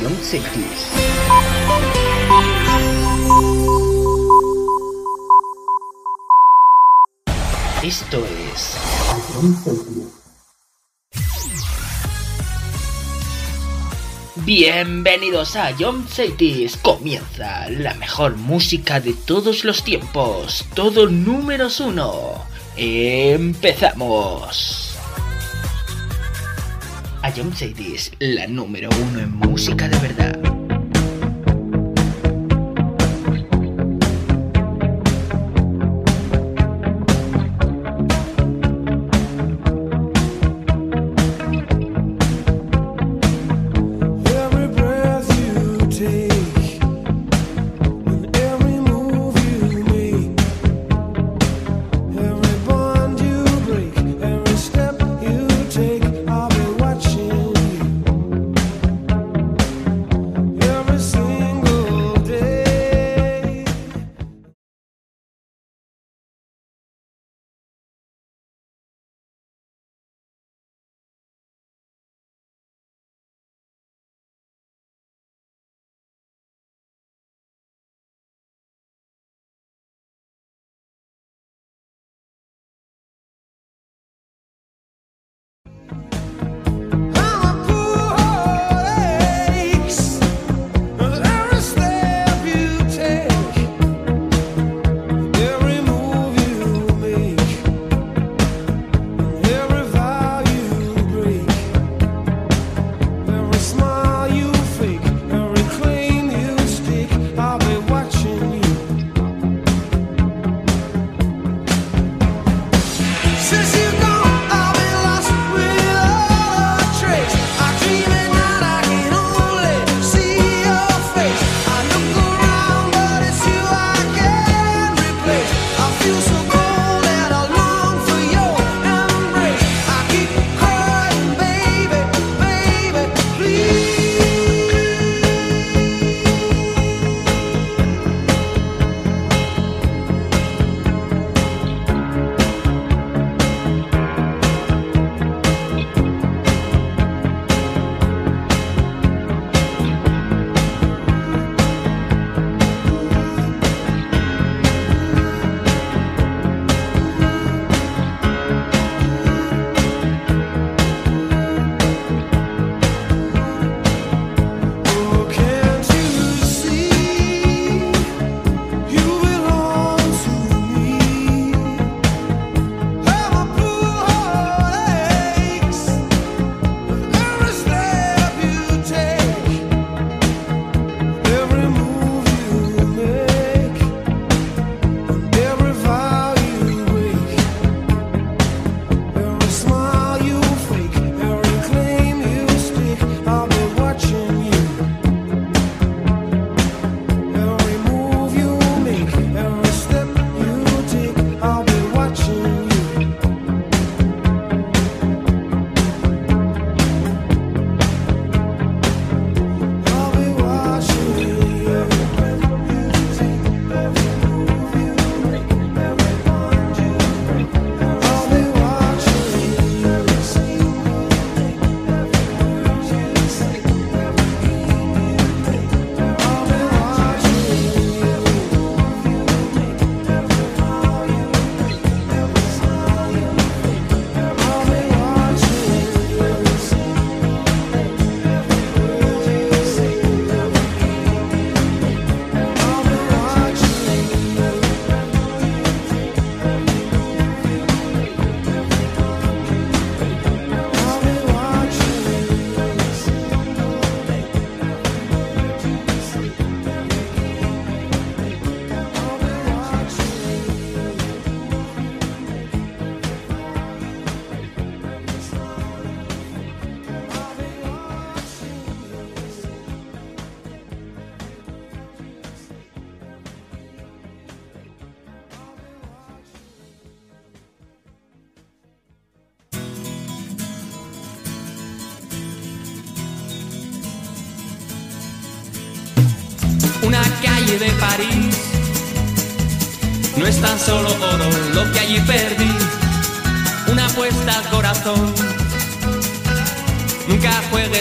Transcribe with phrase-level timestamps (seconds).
[0.00, 0.88] John Cities.
[7.82, 8.24] Esto
[8.54, 8.78] es
[14.36, 16.78] Bienvenidos a John Cities.
[16.78, 20.64] Comienza la mejor música de todos los tiempos.
[20.74, 22.46] Todo números uno.
[22.74, 24.89] Empezamos.
[27.22, 30.59] A John Cities, la número uno en música de verdad.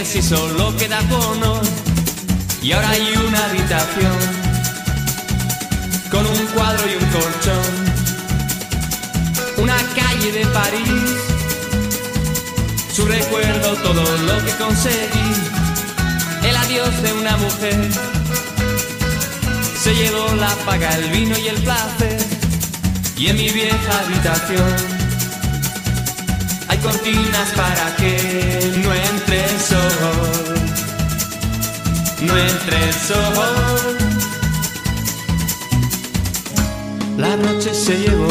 [0.10, 1.40] Si solo queda con
[2.64, 4.18] y ahora hay una habitación
[6.10, 7.74] con un cuadro y un colchón.
[9.58, 11.16] Una calle de París,
[12.92, 15.30] su recuerdo, todo lo que conseguí,
[16.44, 17.90] el adiós de una mujer.
[19.80, 22.18] Se llevó la paga, el vino y el placer,
[23.16, 24.99] y en mi vieja habitación
[26.80, 30.60] cortinas para que no entre el sol
[32.22, 33.98] no entre el sol.
[37.18, 38.28] La noche se llevó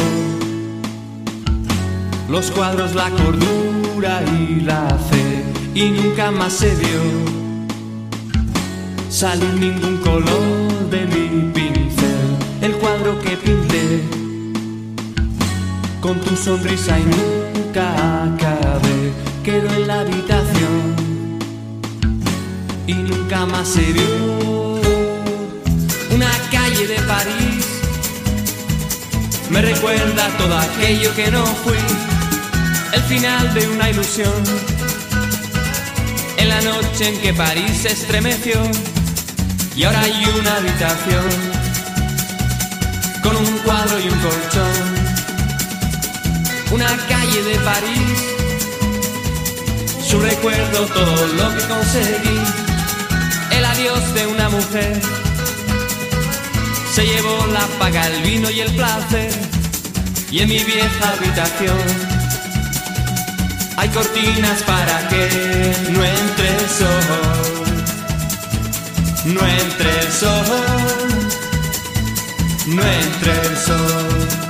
[2.29, 7.03] los cuadros, la cordura y la fe, y nunca más se vio
[9.11, 12.37] salir ningún color de mi pincel.
[12.61, 14.03] El cuadro que pinté
[16.01, 17.05] con tu sonrisa y
[17.69, 19.13] nunca acabé,
[19.45, 20.97] quedó en la habitación
[22.87, 24.81] y nunca más se vio.
[26.11, 27.67] Una calle de París
[29.51, 31.77] me recuerda todo aquello que no fui,
[32.93, 34.33] el final de una ilusión.
[36.39, 38.63] En la noche en que París se estremeció
[39.77, 41.27] y ahora hay una habitación
[43.23, 45.08] con un cuadro y un colchón.
[46.71, 48.37] Una calle de París,
[50.07, 52.41] su recuerdo, todo lo que conseguí
[53.53, 55.01] el adiós de una mujer.
[56.93, 59.31] Se llevó la paga, el vino y el placer.
[60.31, 61.79] Y en mi vieja habitación
[63.77, 67.69] hay cortinas para que no entre el sol.
[69.25, 71.29] No entre el sol.
[72.67, 74.48] No entre el sol.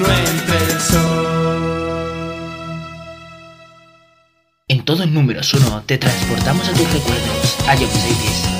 [0.00, 1.60] No entre el sol.
[4.68, 8.59] En todo números 1 te transportamos a tus recuerdos, a John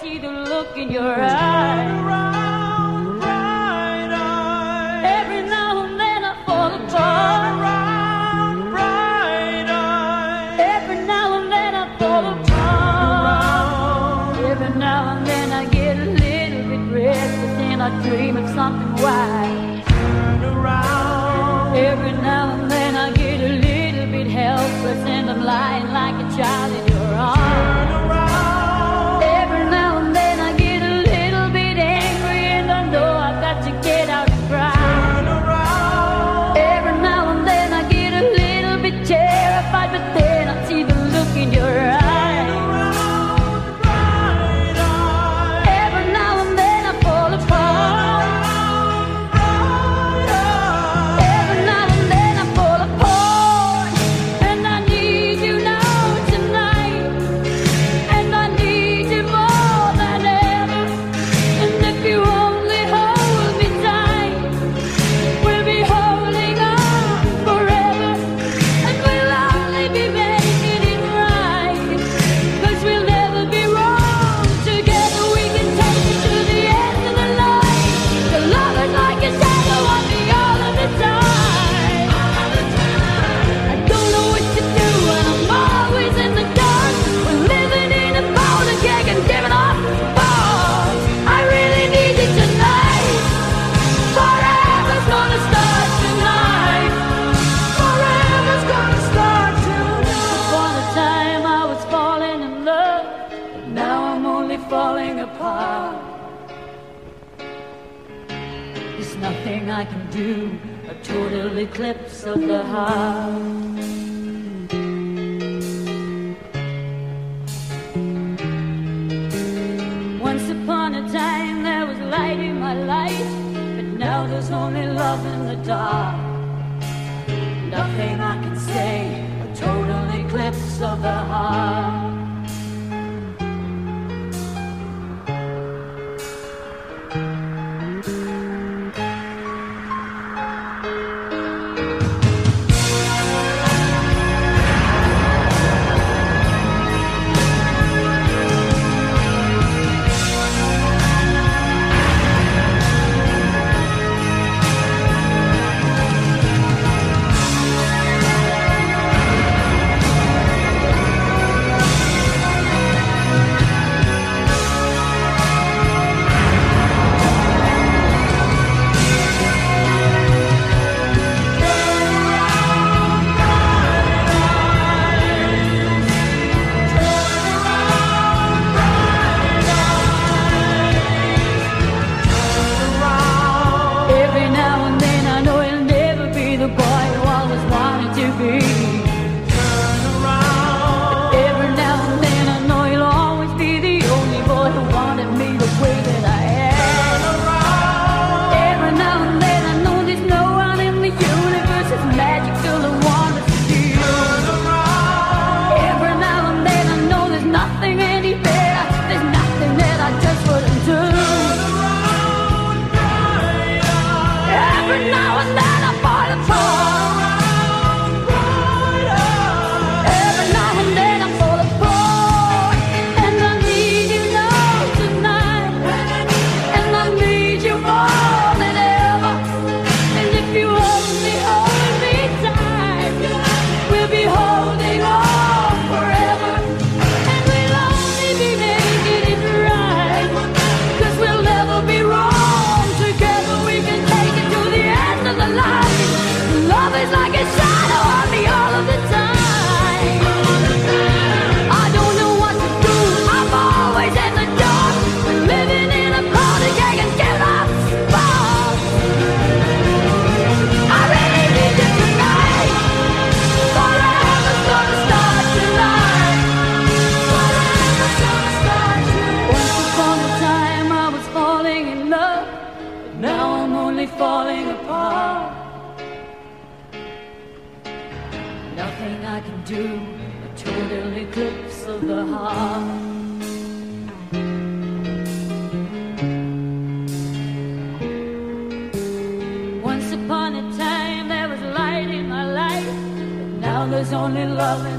[0.00, 1.53] See the look in your eyes.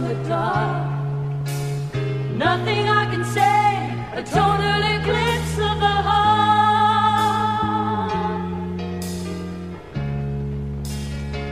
[0.08, 0.86] The dark.
[2.38, 7.46] Nothing I can say, a total eclipse of the heart.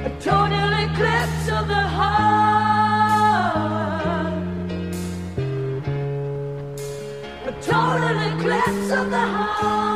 [0.06, 2.34] A total eclipse of the heart.
[7.48, 9.93] A total eclipse of the heart.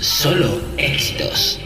[0.00, 1.57] solo éxitos.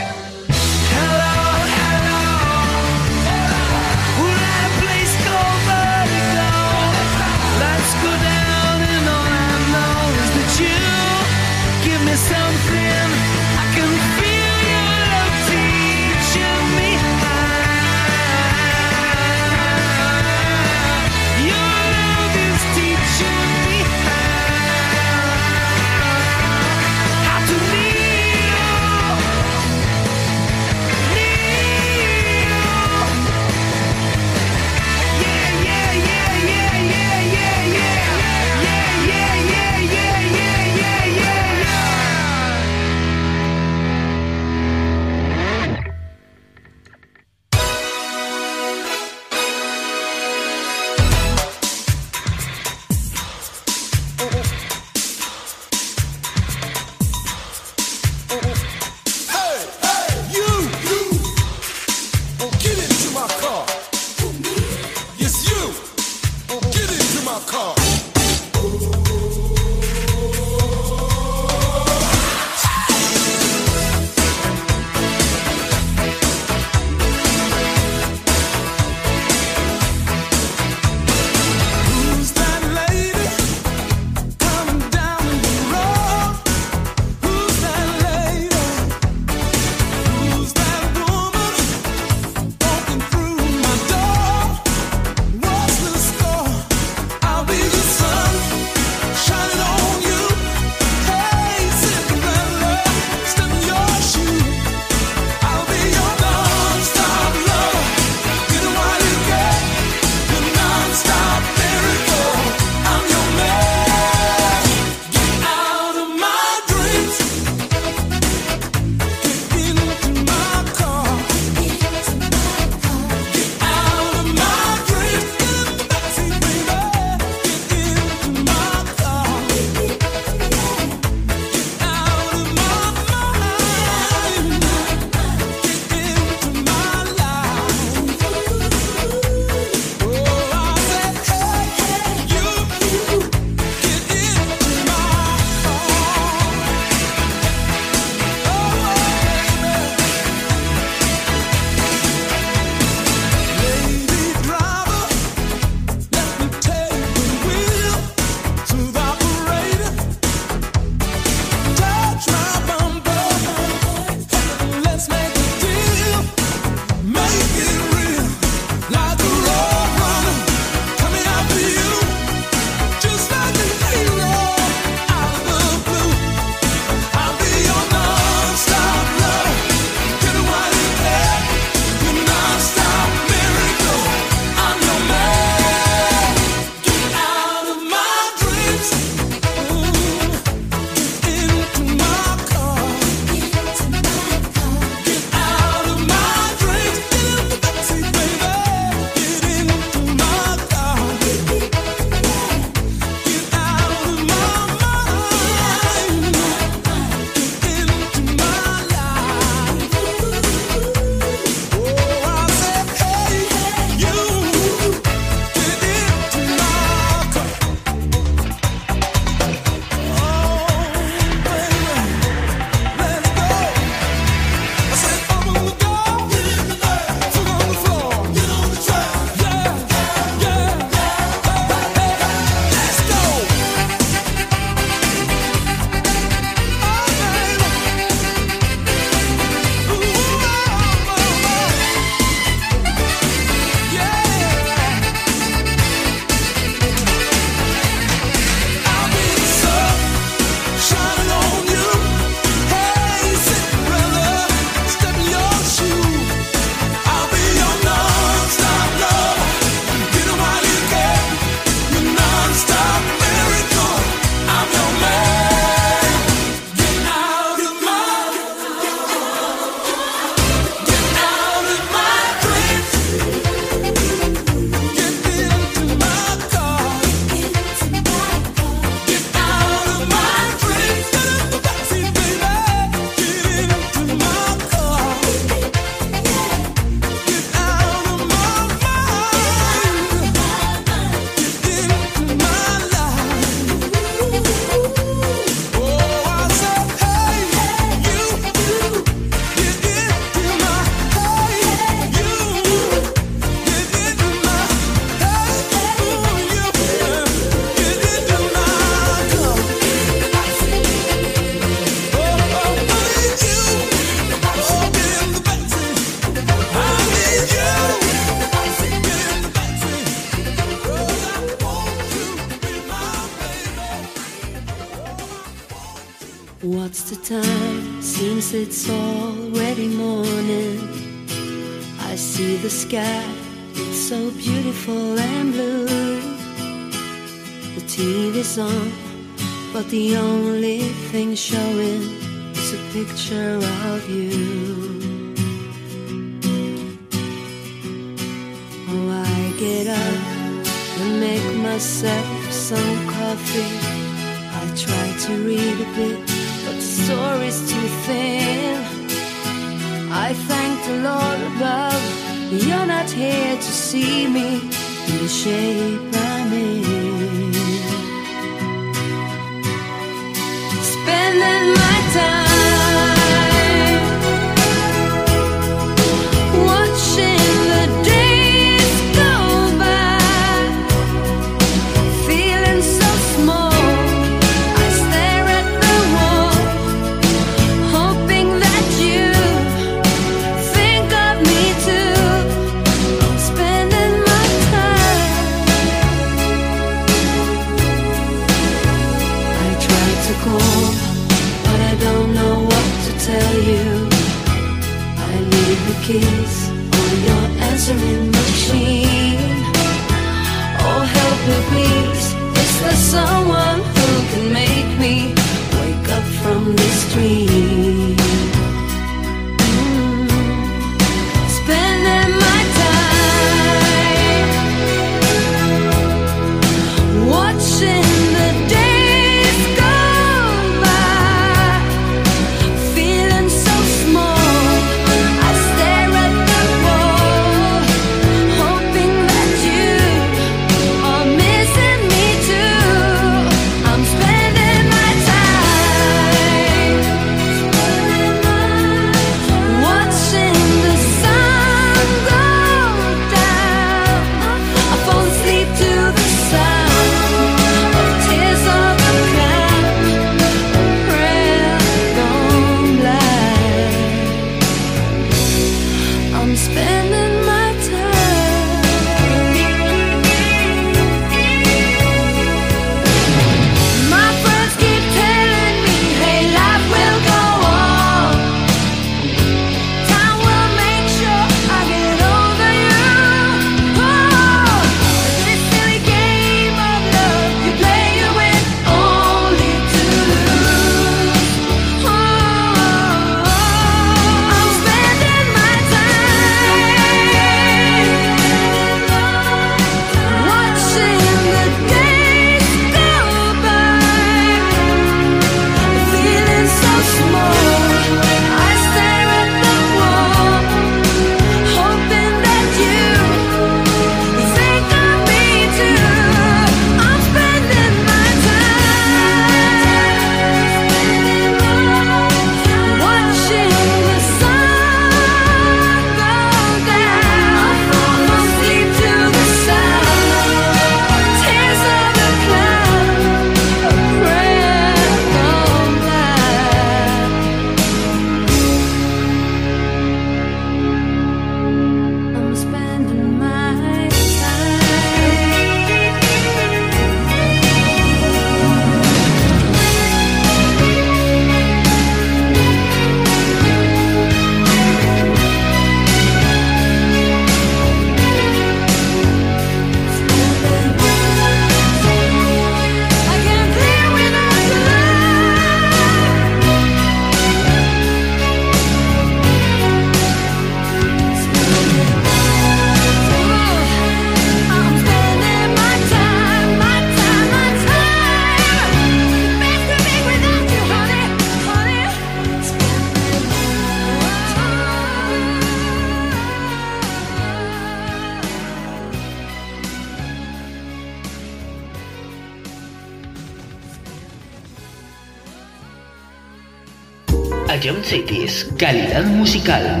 [599.53, 600.00] Musical.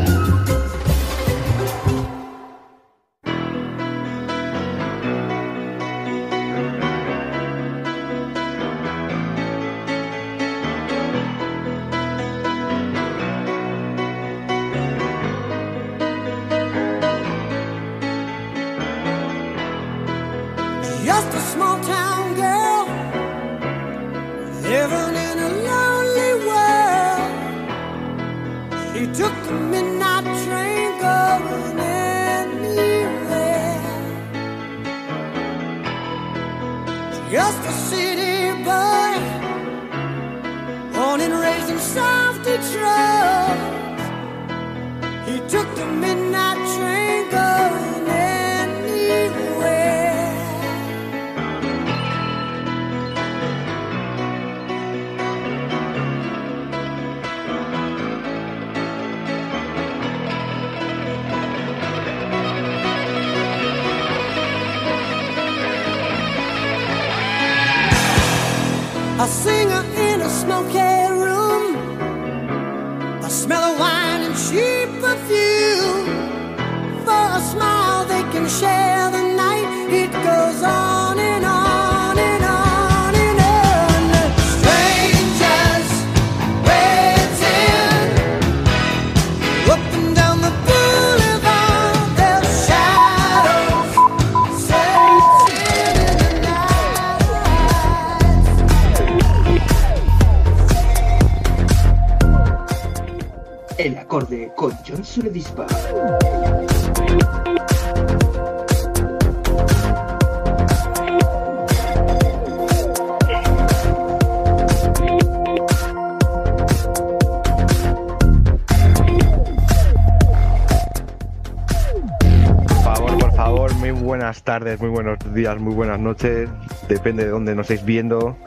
[123.19, 126.49] Por favor, muy buenas tardes, muy buenos días, muy buenas noches.
[126.87, 128.37] Depende de dónde nos estéis viendo.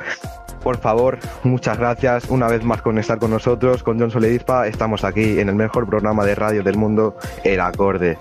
[0.64, 4.66] Por favor, muchas gracias una vez más con estar con nosotros, con John Soledispa.
[4.66, 8.16] Estamos aquí en el mejor programa de radio del mundo, El Acorde.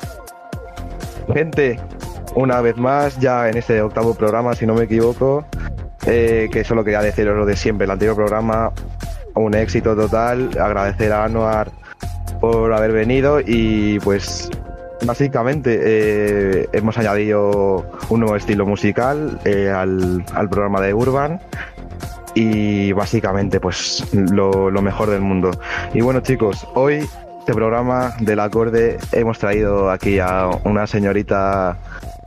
[1.33, 1.79] Gente,
[2.35, 5.45] una vez más, ya en este octavo programa, si no me equivoco,
[6.05, 8.73] eh, que solo quería deciros lo de siempre, el anterior programa,
[9.35, 10.49] un éxito total.
[10.59, 11.71] Agradecer a Anuar
[12.41, 14.49] por haber venido y pues
[15.05, 21.41] Básicamente eh, hemos añadido un nuevo estilo musical eh, al, al programa de Urban
[22.35, 25.51] y básicamente pues lo, lo mejor del mundo.
[25.93, 27.07] Y bueno chicos, hoy
[27.39, 31.77] este programa del acorde hemos traído aquí a una señorita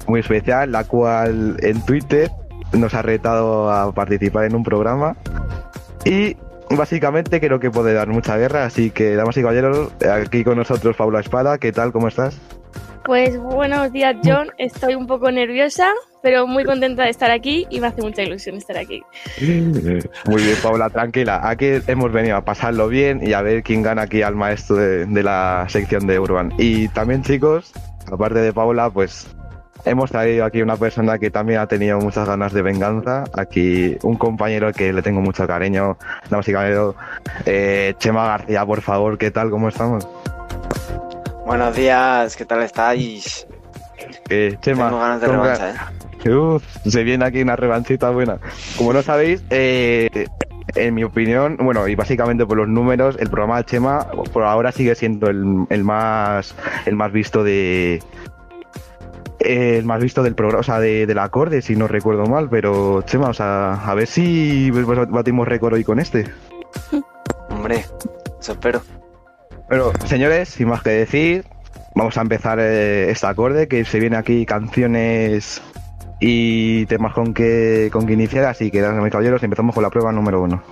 [0.06, 2.30] muy especial, la cual en Twitter
[2.72, 5.16] nos ha retado a participar en un programa
[6.04, 6.36] y
[6.70, 10.96] básicamente creo que puede dar mucha guerra, así que damas y caballeros, aquí con nosotros
[10.96, 11.92] Paula Espada, ¿qué tal?
[11.92, 12.38] ¿Cómo estás?
[13.06, 14.48] Pues buenos días, John.
[14.58, 15.92] Estoy un poco nerviosa,
[16.24, 19.00] pero muy contenta de estar aquí y me hace mucha ilusión estar aquí.
[19.40, 21.40] Muy bien, Paula, tranquila.
[21.48, 25.22] Aquí hemos venido a pasarlo bien y a ver quién gana aquí al maestro de,
[25.22, 26.52] la sección de Urban.
[26.58, 27.72] Y también, chicos,
[28.10, 29.28] aparte de Paula, pues
[29.84, 33.22] hemos traído aquí una persona que también ha tenido muchas ganas de venganza.
[33.34, 35.96] Aquí un compañero que le tengo mucho cariño,
[36.28, 36.96] damas y caballeros.
[37.44, 39.50] Eh, Chema García, por favor, ¿qué tal?
[39.50, 40.08] ¿Cómo estamos?
[41.46, 43.46] Buenos días, ¿qué tal estáis?
[44.30, 45.70] Eh, Chema, Tengo ganas de ¿cómo revancha,
[46.24, 46.34] ¿eh?
[46.34, 48.38] Uf, se viene aquí una revanchita buena.
[48.76, 50.26] Como no sabéis, eh,
[50.74, 54.72] en mi opinión, bueno, y básicamente por los números, el programa de Chema por ahora
[54.72, 56.52] sigue siendo el, el más
[56.84, 58.02] el más visto de
[59.38, 63.02] el más visto del programa, o sea, de, del acorde, si no recuerdo mal, pero
[63.02, 66.24] Chema, o sea, a ver si batimos récord hoy con este.
[67.50, 67.86] Hombre,
[68.40, 68.82] eso espero.
[69.68, 71.44] Pero, señores, sin más que decir,
[71.94, 75.60] vamos a empezar eh, este acorde, que se viene aquí canciones
[76.20, 80.12] y temas con que, con que iniciar, así que, damas caballeros, empezamos con la prueba
[80.12, 80.62] número uno.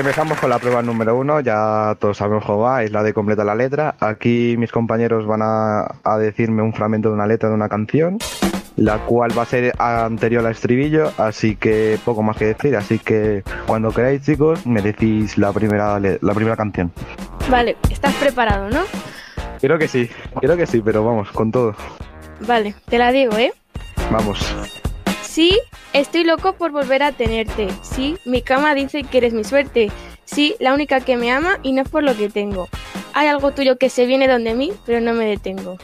[0.00, 3.44] Empezamos con la prueba número uno, ya todos sabemos cómo va, es la de completa
[3.44, 3.94] la letra.
[4.00, 8.18] Aquí mis compañeros van a, a decirme un fragmento de una letra de una canción,
[8.76, 12.76] la cual va a ser anterior al estribillo, así que poco más que decir.
[12.76, 16.92] Así que cuando queráis, chicos, me decís la primera, la primera canción.
[17.50, 18.82] Vale, ¿estás preparado, no?
[19.60, 21.74] Creo que sí, creo que sí, pero vamos, con todo.
[22.46, 23.52] Vale, te la digo, ¿eh?
[24.10, 24.54] Vamos.
[25.36, 25.60] Sí,
[25.92, 27.68] estoy loco por volver a tenerte.
[27.82, 29.92] Sí, mi cama dice que eres mi suerte.
[30.24, 32.70] Sí, la única que me ama y no es por lo que tengo.
[33.12, 35.76] Hay algo tuyo que se viene donde mí, pero no me detengo.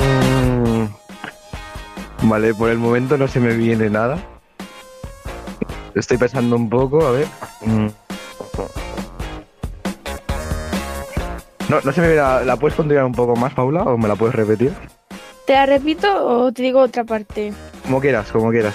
[0.00, 0.86] Mm.
[2.28, 4.18] Vale, por el momento no se me viene nada.
[5.94, 7.28] Estoy pensando un poco, a ver.
[7.60, 7.86] Mm.
[11.68, 12.20] No, no se me viene.
[12.20, 13.84] ¿La, la puedes continuar un poco más, Paula?
[13.84, 14.72] ¿O me la puedes repetir?
[15.52, 17.52] ¿Te la repito o te digo otra parte?
[17.82, 18.72] Como quieras, como quieras.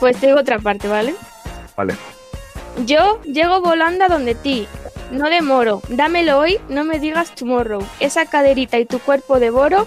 [0.00, 1.14] Pues te digo otra parte, ¿vale?
[1.76, 1.94] Vale.
[2.84, 4.66] Yo llego volando a donde ti.
[5.12, 7.80] No demoro, dámelo hoy, no me digas tomorrow.
[8.00, 9.86] Esa caderita y tu cuerpo devoro.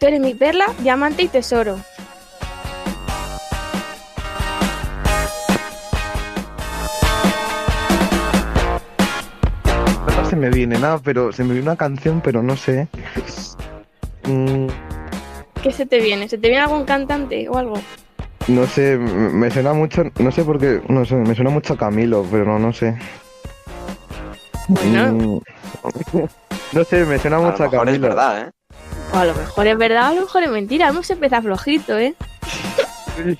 [0.00, 1.78] Tú eres mi perla, diamante y tesoro.
[10.30, 12.88] Se me viene nada, pero se me viene una canción, pero no sé.
[14.28, 14.68] Mm,
[15.62, 16.28] ¿Qué se te viene?
[16.28, 17.74] ¿Se te viene algún cantante o algo?
[18.48, 21.76] no sé, me suena mucho, no sé por qué, no sé, me suena mucho a
[21.76, 22.96] Camilo, pero no, no sé.
[24.68, 25.12] Bueno.
[25.12, 25.40] Mm,
[26.72, 28.08] no sé, me suena A mucho a mejor es Camilo.
[28.08, 28.50] verdad, ¿eh?
[29.12, 30.88] O a lo mejor es verdad, a lo mejor es mentira.
[30.88, 32.14] Hemos empezado flojito, ¿eh?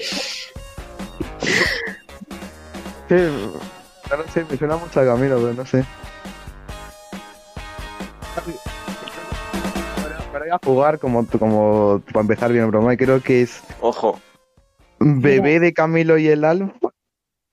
[3.09, 5.82] Sí, no sé, me suena mucho a Camilo, pero no sé.
[10.53, 14.20] A jugar como, como para empezar bien el broma, y creo que es Ojo.
[14.99, 16.91] Bebé de Camilo y el Alfa.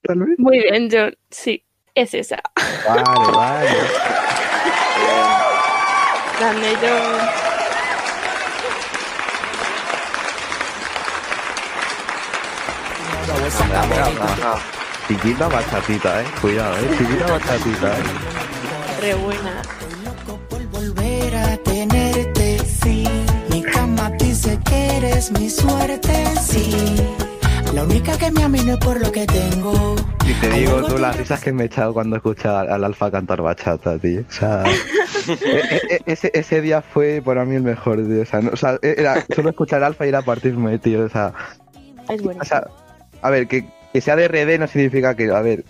[0.01, 0.37] Tal vez.
[0.37, 1.13] Muy bien, John.
[1.29, 1.63] Sí,
[1.93, 2.41] es esa.
[2.87, 3.69] Vale, vale.
[6.39, 7.45] Grande, John.
[14.21, 14.59] Ajá.
[15.07, 16.25] Chiquita bachatita, eh.
[16.41, 16.89] Cuidado, eh.
[16.97, 18.03] Chiquita bachatita, eh.
[19.01, 19.61] Re buena.
[20.71, 22.04] volver a tenerte,
[24.97, 26.95] eres mi suerte, sí.
[27.73, 29.95] La única que me amino es por lo que tengo.
[30.27, 33.11] Y te digo tú las risas que me he echado cuando escuché al, al Alfa
[33.11, 34.21] cantar bachata, tío.
[34.27, 34.63] O sea,
[35.43, 38.21] e- e- ese, ese día fue para mí el mejor, tío.
[38.21, 41.03] O sea, no- o sea, era solo escuchar al Alfa y era partirme, tío.
[41.05, 41.33] O sea,
[42.09, 42.41] Es buena.
[42.41, 42.65] o sea
[43.21, 45.65] a ver, que, que sea de RD no significa que, a ver,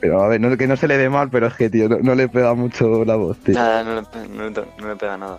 [0.00, 1.98] pero a ver, no, que no se le dé mal, pero es que, tío, no,
[1.98, 3.54] no le pega mucho la voz, tío.
[3.54, 5.38] Nada, no no no le pega nada.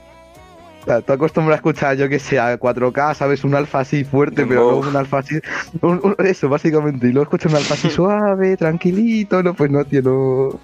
[0.82, 3.43] O sea, tú acostumbras a escuchar, yo que sé, a 4K, ¿sabes?
[3.43, 5.39] Un alfa así fuerte, pero luego un alfa así.
[5.82, 7.07] un- un- eso, básicamente.
[7.07, 9.43] Y luego escuchas un alfa así suave, tranquilito.
[9.43, 10.59] No, pues no, tío, no.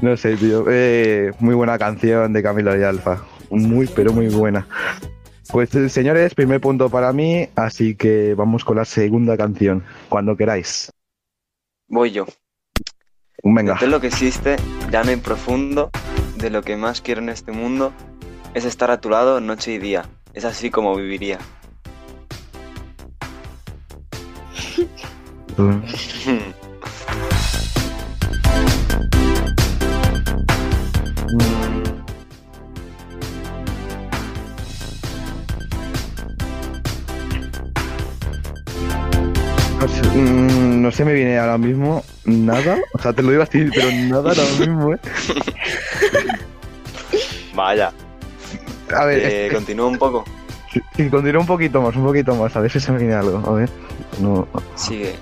[0.00, 0.64] No sé, tío.
[0.70, 3.22] Eh, muy buena canción de Camilo y Alfa.
[3.50, 4.66] Muy, pero muy buena.
[5.50, 10.36] Pues eh, señores, primer punto para mí, así que vamos con la segunda canción, cuando
[10.36, 10.90] queráis.
[11.88, 12.26] Voy yo.
[13.42, 13.76] Venga.
[13.80, 14.56] De lo que existe,
[14.90, 15.90] llano y profundo,
[16.36, 17.92] de lo que más quiero en este mundo,
[18.56, 20.06] es estar a tu lado noche y día.
[20.32, 21.38] Es así como viviría.
[25.58, 25.82] No
[39.86, 42.78] sé, mm, no se me viene ahora mismo nada.
[42.94, 44.98] O sea, te lo iba a decir, pero nada ahora mismo, ¿eh?
[47.54, 47.92] Vaya.
[48.94, 50.24] A ver, Eh, es- continúa un poco.
[50.72, 52.54] Sí, sí, continúa un poquito más, un poquito más.
[52.56, 53.42] A ver si se me viene algo.
[53.48, 53.70] A ver.
[54.20, 54.46] No.
[54.74, 55.14] Sigue.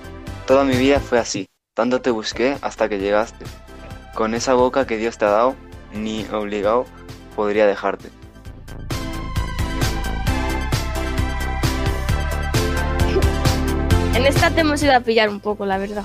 [0.46, 1.48] Toda mi vida fue así.
[1.74, 3.44] Tanto te busqué hasta que llegaste.
[4.14, 5.54] Con esa boca que Dios te ha dado,
[5.92, 6.86] ni obligado
[7.36, 8.08] podría dejarte.
[14.14, 16.04] En esta te hemos ido a pillar un poco, la verdad.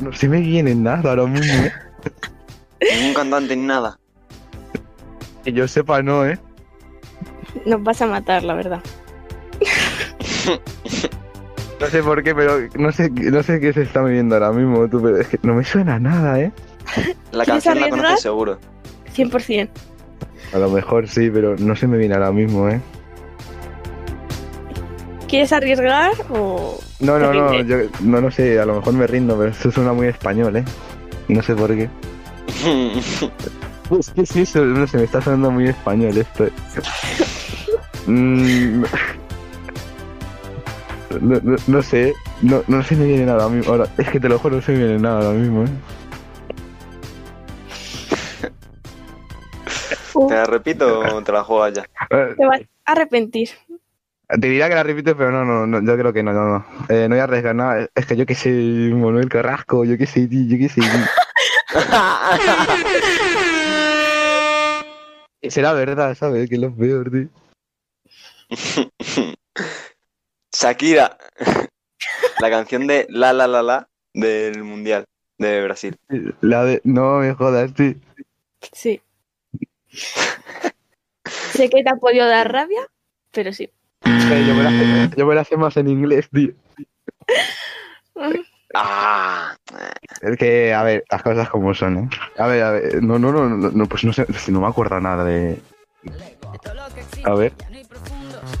[0.00, 1.72] No, no se me viene nada ahora mismo, ¿eh?
[2.94, 3.98] Ningún cantante ni nada.
[5.44, 6.38] Que yo sepa, no, ¿eh?
[7.66, 8.80] Nos vas a matar, la verdad.
[11.80, 14.88] No sé por qué, pero no sé, no sé qué se está viendo ahora mismo,
[14.88, 16.52] tú, pero es que no me suena nada, ¿eh?
[17.32, 18.04] La ¿Quieres canción la arriesgar?
[18.04, 18.58] conoces seguro.
[19.14, 19.68] 100%.
[20.52, 22.80] A lo mejor sí, pero no se me viene ahora mismo, ¿eh?
[25.28, 26.78] ¿Quieres arriesgar o...?
[26.98, 29.92] No, no, no, yo no, no sé, a lo mejor me rindo, pero esto suena
[29.92, 30.64] muy español, ¿eh?
[31.28, 31.88] No sé por qué.
[33.98, 36.46] Es que sí, eso, no sé, me está sonando muy español esto.
[38.06, 38.82] Mm,
[41.20, 43.72] no, no, no sé, no, no se me viene nada ahora mismo.
[43.72, 45.68] Ahora, es que te lo juro, no se me viene nada ahora mismo, ¿eh?
[50.28, 51.84] ¿Te la repito o te la juegas ya?
[52.08, 53.50] Te vas a arrepentir.
[54.28, 56.64] Te diría que la repito, pero no, no, no yo creo que no, no, no.
[56.88, 57.88] Eh, no voy a arriesgar nada.
[57.94, 60.80] Es que yo que sé, Manuel Carrasco, yo que sé, tío, yo que sé.
[65.48, 66.48] Será verdad, ¿sabes?
[66.48, 67.28] Que es lo peor, tío.
[70.52, 71.16] Shakira.
[72.40, 75.04] La canción de La La La La del Mundial
[75.38, 75.98] de Brasil.
[76.40, 76.80] La de...
[76.84, 77.94] No me jodas, tío.
[78.72, 79.00] Sí.
[79.88, 82.86] sé que te ha podido dar rabia,
[83.32, 83.70] pero sí.
[84.04, 86.52] Yo, me la sé, yo me la sé más en inglés, tío.
[88.74, 89.56] Ah,
[90.20, 92.08] Es que, a ver, las cosas como son, ¿eh?
[92.38, 94.68] A ver, a ver, no, no, no, no, no, pues no sé, si no me
[94.68, 95.60] acuerdo nada de...
[97.24, 97.52] A ver.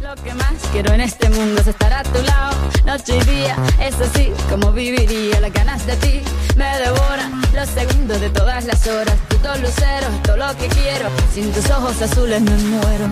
[0.02, 3.56] Lo que más quiero en este mundo es estar a tu lado, noche y día.
[3.80, 6.22] Es así como viviría las ganas de ti.
[6.56, 9.16] Me devoran los segundos de todas las horas.
[9.28, 11.08] Tú todos luceros, todo lo que quiero.
[11.32, 13.08] Sin tus ojos azules me muero.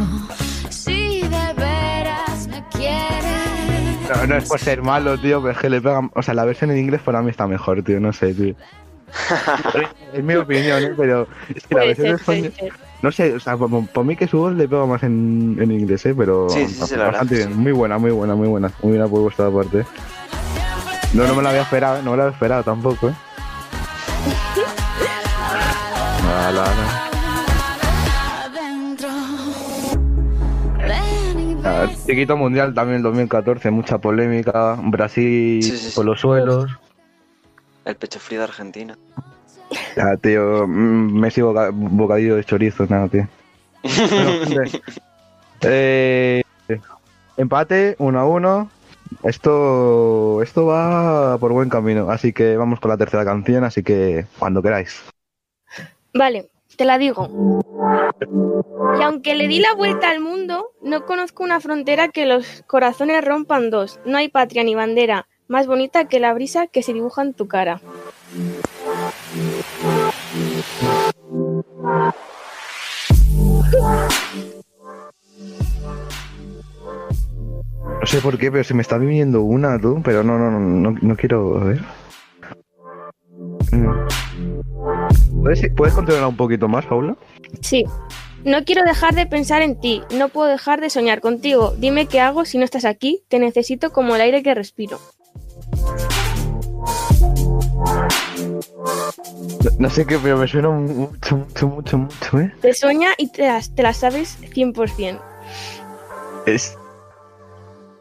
[0.70, 3.37] Si de veras me quieres.
[4.08, 6.10] No, no es por ser malo, tío, pero es que le pegan.
[6.14, 8.54] O sea, la versión en inglés para mí está mejor, tío, no sé, tío.
[10.12, 10.92] es mi opinión, ¿eh?
[10.96, 12.52] pero es que la versión en español.
[13.00, 15.70] No sé, o sea, por, por mí que su voz le pega más en, en
[15.70, 16.14] inglés, ¿eh?
[16.16, 17.48] Pero Sí, sí, sí, la verdad bastante bien.
[17.50, 17.54] sí.
[17.54, 18.72] Muy buena, muy buena, muy buena.
[18.82, 19.84] Muy buena por vuestra parte.
[21.14, 23.14] No, no me la había esperado, no me la había esperado tampoco, ¿eh?
[26.24, 27.07] Nada, nada.
[31.68, 31.90] Y Ah.
[32.06, 34.76] Chiquito mundial también en 2014, mucha polémica.
[34.82, 35.92] Brasil Sí, sí, sí.
[35.94, 36.70] por los suelos.
[37.84, 38.96] El pecho frío de Argentina.
[39.96, 43.28] Ya, tío, mm, Messi boca- bocadillo de chorizo, nada, tío.
[43.82, 44.62] Bueno,
[45.62, 46.42] eh,
[47.36, 48.70] empate, 1 a 1.
[49.24, 54.26] Esto, esto va por buen camino, así que vamos con la tercera canción, así que
[54.38, 55.02] cuando queráis.
[56.14, 56.48] Vale,
[56.78, 57.28] te la digo.
[58.98, 63.22] Y aunque le di la vuelta al mundo, no conozco una frontera que los corazones
[63.24, 64.00] rompan dos.
[64.06, 67.48] No hay patria ni bandera más bonita que la brisa que se dibuja en tu
[67.48, 67.80] cara.
[78.00, 80.60] No sé por qué, pero se me está viniendo una, tú, pero no, no, no,
[80.60, 81.80] no, no quiero, ver.
[83.72, 84.27] Mm.
[85.42, 87.16] ¿Puedes, ¿Puedes continuar un poquito más, Paula?
[87.60, 87.84] Sí.
[88.44, 91.74] No quiero dejar de pensar en ti, no puedo dejar de soñar contigo.
[91.76, 94.98] Dime qué hago si no estás aquí, te necesito como el aire que respiro.
[99.64, 102.52] No, no sé qué, pero me suena mucho, mucho, mucho, mucho, ¿eh?
[102.60, 105.20] Te sueña y te las, te las sabes 100%.
[106.46, 106.78] Es.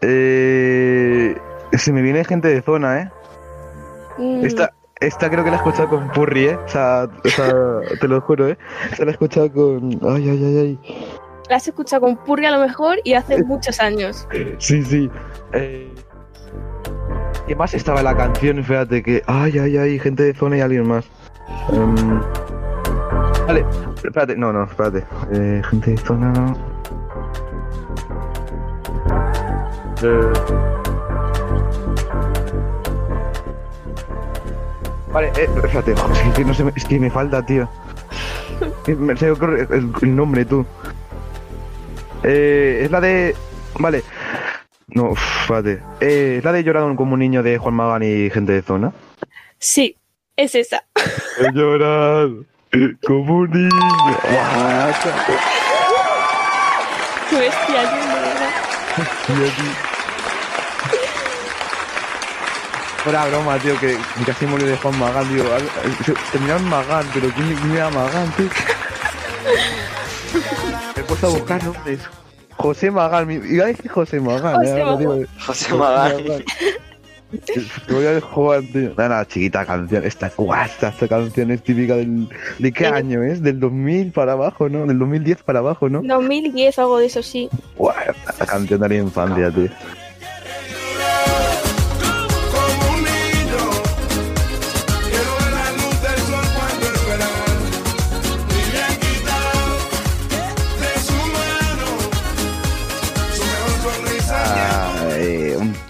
[0.01, 1.35] Eh.
[1.73, 3.11] Se me viene gente de zona, ¿eh?
[4.17, 6.55] Mm, Esta, esta creo que la he escuchado con Purri, ¿eh?
[6.55, 7.53] O sea, o sea,
[7.99, 8.57] te lo juro, ¿eh?
[8.91, 9.99] Esta la he escuchado con.
[10.03, 10.79] Ay, ay, ay, ay.
[11.49, 14.27] La has escuchado con Purri a lo mejor y hace muchos años.
[14.59, 15.09] Sí, sí.
[15.53, 15.93] Eh...
[17.47, 18.63] ¿Qué más estaba la canción?
[18.63, 19.23] Fíjate que.
[19.27, 21.05] Ay, ay, ay, gente de zona y alguien más.
[21.71, 22.21] Em,
[23.47, 25.05] Vale, espérate, no, no, espérate.
[25.31, 26.53] Eh, gente de zona.
[30.03, 30.76] Eh,
[35.11, 37.69] Vale, eh, espérate, es que, no se me, es que me falta, tío.
[38.87, 40.65] Me se ocurre el, el nombre, tú.
[42.23, 43.35] Eh, es la de.
[43.79, 44.03] Vale.
[44.87, 45.81] No, espérate.
[45.99, 48.93] Eh, es la de Llorado como un niño de Juan Magán y gente de zona.
[49.59, 49.97] Sí,
[50.35, 50.83] es esa.
[51.39, 52.43] He llorado
[53.05, 53.69] como un niño.
[57.29, 58.51] Qué bestia, tío, de verdad.
[59.27, 59.97] tío, tío.
[63.07, 63.95] Fuera broma, tío, que
[64.25, 65.45] casi morí de Juan Magán, tío.
[66.33, 68.49] En Magán, pero ¿quién, quién era Magán, tío?
[70.93, 71.99] Me he puesto a buscar nombres.
[72.57, 75.25] José Magán, mi- iba a decir José Magán, José eh, ahora, tío.
[75.45, 76.17] José Magán.
[77.87, 78.89] Te voy a jugar, tío.
[78.97, 80.03] Nada, nada, chiquita canción.
[80.03, 82.27] Esta, guau, esta, esta canción es típica del.
[82.59, 83.41] ¿De qué año es?
[83.41, 84.85] Del 2000 para abajo, ¿no?
[84.85, 86.01] Del 2010 para abajo, ¿no?
[86.03, 87.49] 2010 o algo de eso, sí.
[87.77, 87.95] Guau,
[88.37, 89.69] la canción de la infancia, tío.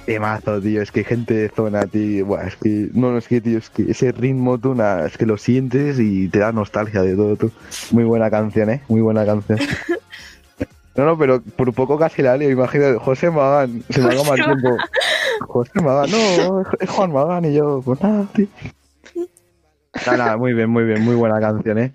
[0.08, 0.82] Temazo, tío.
[0.82, 2.26] Es que gente de zona, tío.
[2.26, 2.89] Buah, es que.
[2.93, 5.99] No, no, es que, tío, es que ese ritmo, tú, nada, es que lo sientes
[5.99, 7.51] y te da nostalgia de todo, tú.
[7.91, 8.82] Muy buena canción, ¿eh?
[8.88, 9.60] Muy buena canción.
[10.95, 12.49] No, no, pero por poco casi la leo.
[12.49, 13.84] Imagina, José Magán.
[13.88, 14.78] Se me acaba el tiempo.
[15.41, 18.47] José Magán, no, es Juan Magán y yo, pues nada, tío.
[20.08, 21.93] Nada, nada, muy bien, muy bien, muy buena canción, ¿eh?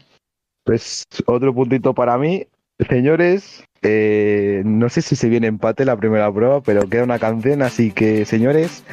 [0.63, 2.47] Pues otro puntito para mí.
[2.89, 7.63] Señores, eh, no sé si se viene empate la primera prueba, pero queda una canción,
[7.63, 8.85] así que señores,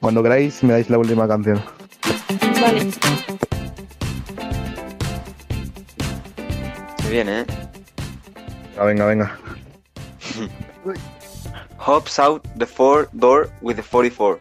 [0.00, 1.60] cuando queráis me dais la última canción.
[2.60, 2.90] Vale.
[7.02, 7.46] Se viene, ¿eh?
[8.78, 9.38] Ah, venga, venga.
[11.78, 14.38] Hops out the four door with the 44.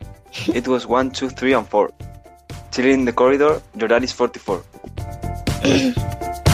[0.56, 1.92] It was 1, 2, 3, and 4.
[2.72, 4.64] Chilling in the corridor, your dad is 44.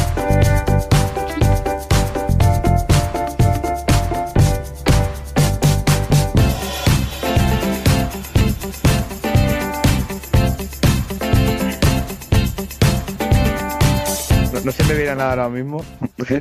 [14.59, 15.83] No, no se me viene nada ahora mismo.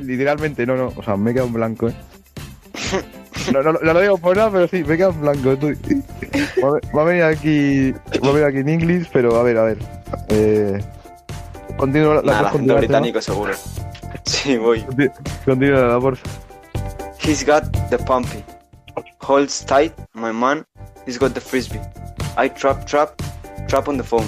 [0.01, 0.93] Literalmente, no, no.
[0.95, 1.93] O sea, me he quedado en blanco, ¿eh?
[3.53, 5.57] No, no, no lo digo por nada, pero sí, me quedo en blanco.
[5.57, 5.73] tú.
[6.93, 7.91] Va, a- venir aquí.
[8.23, 9.77] Va a venir aquí en inglés, pero a ver, a ver.
[10.27, 10.79] Eh,
[11.77, 13.53] continúa la, el la británico seguro.
[14.25, 14.85] Sí, voy.
[15.45, 16.29] Continúa la porfa.
[17.23, 18.43] He's got the pumpy.
[19.21, 20.65] Holds tight, my man.
[21.07, 21.79] He's got the frisbee.
[22.37, 23.13] I trap, trap,
[23.67, 24.27] trap on the phone.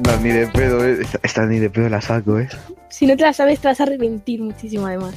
[0.00, 0.98] No, ni de pedo, eh.
[1.00, 2.48] Esta, esta ni de pedo la saco, eh.
[2.88, 5.14] Si no te la sabes, te vas a arrepentir muchísimo, además.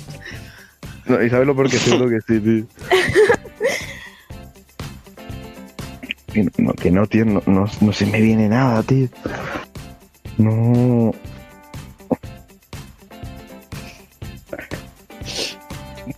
[1.06, 2.66] No, y sabes lo porque seguro que sí, tío.
[6.34, 9.08] Que no, que no, tío, no, no, no se me viene nada, tío.
[10.38, 11.14] No.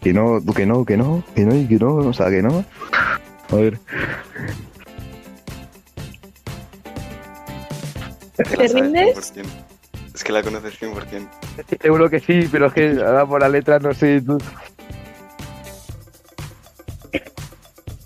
[0.01, 2.63] Que no, que no, que no, que no, y que no, o sea, que no.
[3.49, 3.79] A ver.
[8.37, 9.35] Es que ¿Te rindes?
[9.35, 9.45] 100%.
[10.13, 11.29] Es que la conoces 100%.
[11.81, 14.21] Seguro que sí, pero es que ahora por la letra no sé.
[14.21, 14.37] Tú.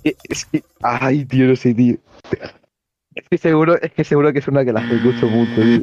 [0.03, 1.97] Es que, ay, tío, no sé, tío.
[3.13, 5.81] Es que seguro, es que seguro que es una que la escucho mucho, tío.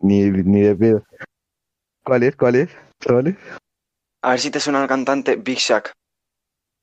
[0.00, 1.04] Ni, ni de pedo.
[2.04, 2.36] ¿Cuál es?
[2.36, 2.70] ¿Cuál es?
[3.00, 3.36] ¿Chavales?
[4.22, 5.92] A ver si te suena el cantante Big Shack.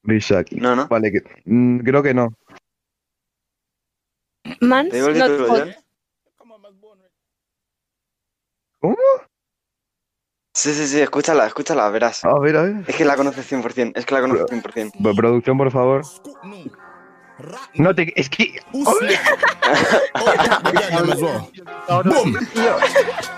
[0.03, 0.55] Rishaki.
[0.55, 0.87] No, no.
[0.87, 2.33] Vale, que, mm, creo que no.
[4.61, 5.80] Mans, ¿Te digo el not hot.
[8.81, 8.95] ¿Cómo?
[10.53, 12.25] Sí, sí, sí, escúchala, escúchala, verás.
[12.25, 12.83] A ver, a ver.
[12.87, 14.91] Es que la conoces 100%, es que la conoces 100%.
[15.01, 16.01] Pro- Producción, por favor.
[17.75, 18.11] No te.
[18.19, 18.59] Es que.
[22.03, 22.37] Boom.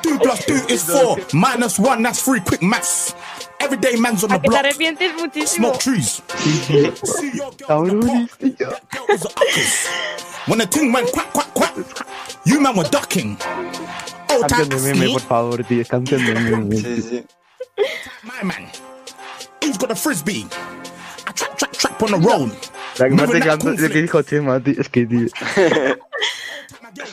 [0.02, 1.18] Two plus two is four.
[1.34, 2.42] Minus one, that's three.
[2.42, 3.16] Quick maths.
[3.60, 4.60] Everyday man's on the que te block.
[4.66, 5.68] arrepientes muchísimo.
[5.74, 6.22] Smoke trees.
[10.48, 11.74] When the thing went quack, quack, quack,
[12.46, 13.38] you man were ducking.
[14.36, 15.84] Oh, Canción de meme, me, por favor, tío.
[15.86, 16.76] Canción de meme.
[16.84, 17.26] Sí, sí.
[18.24, 18.68] my man.
[19.62, 20.46] He's got a frisbee.
[21.28, 22.52] I trap, trap, trap on the road.
[22.98, 24.76] La que más te canto es que dijo Chema, tío.
[24.80, 25.28] Es que, tío.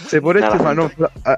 [0.08, 0.90] Se pone Nada, Chema, no,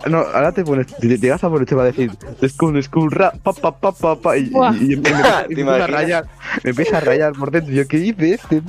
[0.09, 2.11] no, ahora te pones, te, vas a poner Chema a decir
[2.49, 5.03] school, school, rap, pa, pa, pa, pa, pa, y, me,
[5.49, 6.27] ¿Te me empieza a rayar,
[6.65, 8.63] me empieza a rayar por dentro, yo, ¿qué dice este?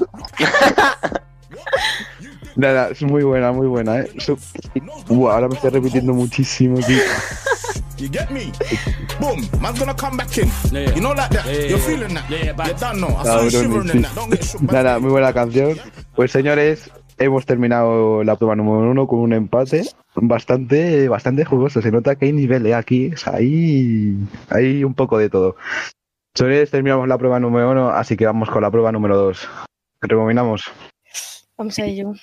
[2.55, 4.11] Nada, es muy buena, muy buena, eh.
[4.19, 4.37] Su-
[5.07, 6.97] Buah, ahora me estoy repitiendo muchísimo, tío.
[7.97, 8.51] You get me?
[9.19, 9.47] Boom.
[9.61, 10.49] Man's gonna come back in.
[10.93, 11.45] You know like that.
[11.45, 12.29] You're feeling that.
[12.29, 13.15] you done know.
[13.17, 14.15] I feel you shivering in that.
[14.15, 14.61] Don't get shook.
[14.63, 15.77] Nada, muy buena canción.
[16.15, 19.83] Pues señores, hemos terminado la prueba número uno con un empate
[20.15, 21.81] bastante, bastante jugoso.
[21.81, 23.11] Se nota que hay nivel eh, aquí.
[23.13, 24.17] O sea, hay,
[24.49, 25.55] hay un poco de todo.
[26.35, 29.47] Señores, terminamos la prueba número uno, así que vamos con la prueba número dos.
[30.01, 30.63] Rebobinamos.
[31.57, 32.13] Vamos a ello.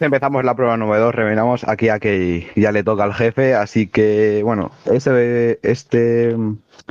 [0.00, 3.54] Pues empezamos la prueba número dos, rebobinamos aquí a que ya le toca al jefe,
[3.54, 6.34] así que bueno, este, este,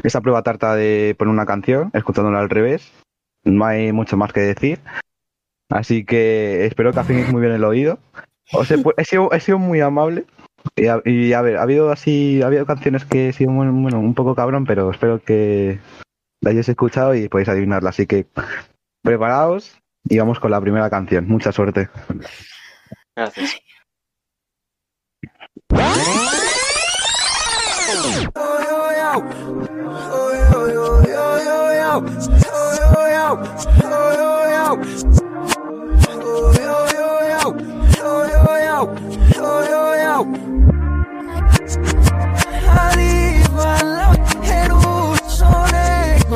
[0.04, 2.92] esta prueba trata de poner una canción, escuchándola al revés.
[3.44, 4.80] No hay mucho más que decir.
[5.70, 7.98] Así que espero que afinéis muy bien el oído.
[8.54, 10.26] Os he, pu- he sido, he sido muy amable.
[10.76, 13.68] Y a, y a ver, ha habido así, ha habido canciones que he sido muy-
[13.82, 15.80] bueno, un poco cabrón, pero espero que
[16.42, 17.90] la hayáis escuchado y podéis adivinarla.
[17.92, 18.26] Así que
[19.04, 21.28] preparaos y vamos con la primera canción.
[21.28, 21.90] Mucha suerte.
[23.16, 23.60] Gracias.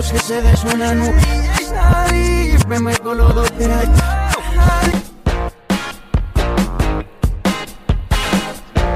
[0.04, 0.20] Se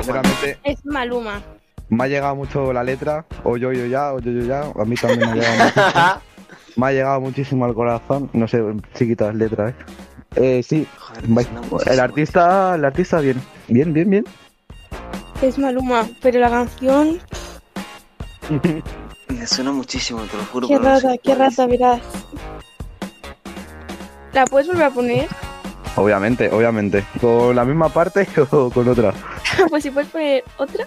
[0.02, 1.42] Sinceramente, Es Maluma.
[1.90, 3.26] me ha llegado mucho la letra.
[3.44, 4.62] O yo, yo ya, o yo, yo ya.
[4.62, 6.22] A mí también me ha llegado muchísimo.
[6.76, 8.30] Me ha llegado muchísimo al corazón.
[8.34, 8.62] No sé,
[8.94, 9.74] chiquitas letras,
[10.36, 10.60] ¿eh?
[10.60, 10.86] Eh, sí.
[11.70, 13.42] Joder, El artista, el artista bien.
[13.68, 14.26] Bien, bien, bien.
[15.42, 16.08] Es Maluma.
[16.22, 17.20] Pero la canción.
[19.30, 20.68] Me suena muchísimo, te lo juro.
[20.68, 22.02] Qué no rata, qué rata, verás.
[24.34, 25.28] ¿La puedes volver a poner?
[25.96, 27.04] Obviamente, obviamente.
[27.20, 29.14] ¿Con la misma parte o con otra?
[29.70, 30.86] pues si puedes poner otra.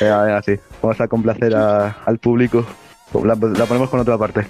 [0.00, 0.58] Venga, venga, sí.
[0.82, 2.64] Vamos a complacer a- al público.
[3.22, 4.46] La, la ponemos con otra parte.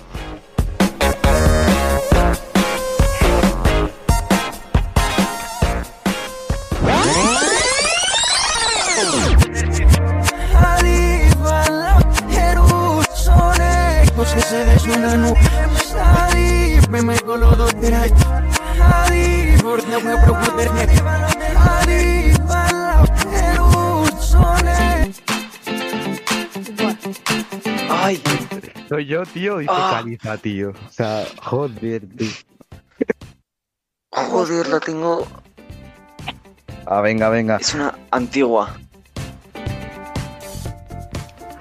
[29.25, 29.91] Yo, tío, dice Ah.
[30.03, 30.71] Caliza, tío.
[30.71, 32.31] O sea, joder, tío.
[34.11, 35.27] joder, la tengo.
[36.87, 37.57] Ah, venga, venga.
[37.57, 38.77] Es una antigua.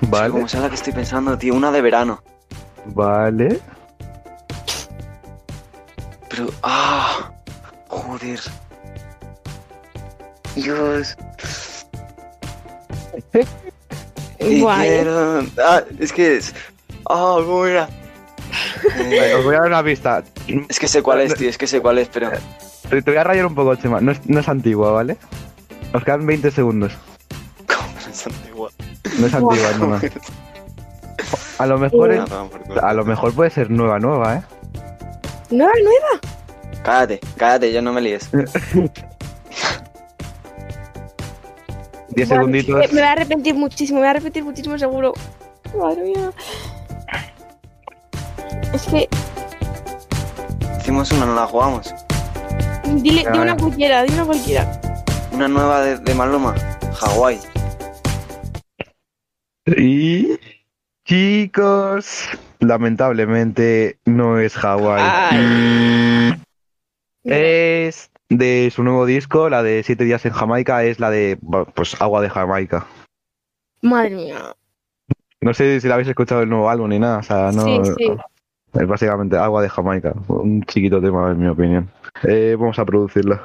[0.01, 1.53] Vale, Como sea la que estoy pensando, tío.
[1.55, 2.22] Una de verano.
[2.88, 3.59] vale.
[6.30, 6.47] Pero.
[6.64, 7.32] ¡Ah!
[7.88, 8.39] Joder.
[10.55, 11.16] Dios.
[14.39, 15.07] Y Guay.
[15.64, 16.41] Ah, es que
[17.04, 17.08] es.
[17.10, 17.88] Ah, ¿cómo era?
[18.95, 20.24] Vale, Os voy a dar una pista.
[20.70, 21.49] Es que sé cuál es, tío.
[21.49, 22.30] Es que sé cuál es, pero.
[22.89, 24.01] Te, te voy a rayar un poco, Chema.
[24.01, 25.18] No es, no es antigua, ¿vale?
[25.93, 26.91] Nos quedan 20 segundos.
[27.68, 28.70] ¿Cómo no es antigua?
[29.20, 29.99] No es antigua, no, no.
[31.60, 34.41] A lo mejor es- Ah, a lo mejor puede ser nueva, nueva, ¿eh?
[35.51, 36.20] ¿Nueva, nueva?
[36.84, 38.30] Cállate, cállate, ya no me líes.
[42.10, 42.76] 10 Vale, segunditos.
[42.76, 45.14] Me, me voy a arrepentir muchísimo, me voy a arrepentir muchísimo seguro.
[45.78, 46.32] Madre mía.
[48.74, 49.07] Es que,
[50.80, 51.93] Hicimos una, no la jugamos.
[53.01, 54.82] dile, di una cualquiera, di una cualquiera.
[55.32, 56.55] Una nueva de, de Maluma.
[56.95, 57.39] Hawái.
[59.78, 60.38] Y
[61.05, 62.28] chicos,
[62.59, 66.36] lamentablemente no es Hawái.
[67.24, 71.38] Es de su nuevo disco, la de Siete días en Jamaica, es la de
[71.76, 72.86] pues agua de Jamaica.
[73.82, 74.55] Madre mía.
[75.39, 77.63] No sé si la habéis escuchado el nuevo álbum ni nada, o sea, no.
[77.63, 78.11] Sí, sí.
[78.74, 81.89] Es básicamente agua de Jamaica, un chiquito tema en mi opinión.
[82.24, 83.39] Eh, vamos a producirlo.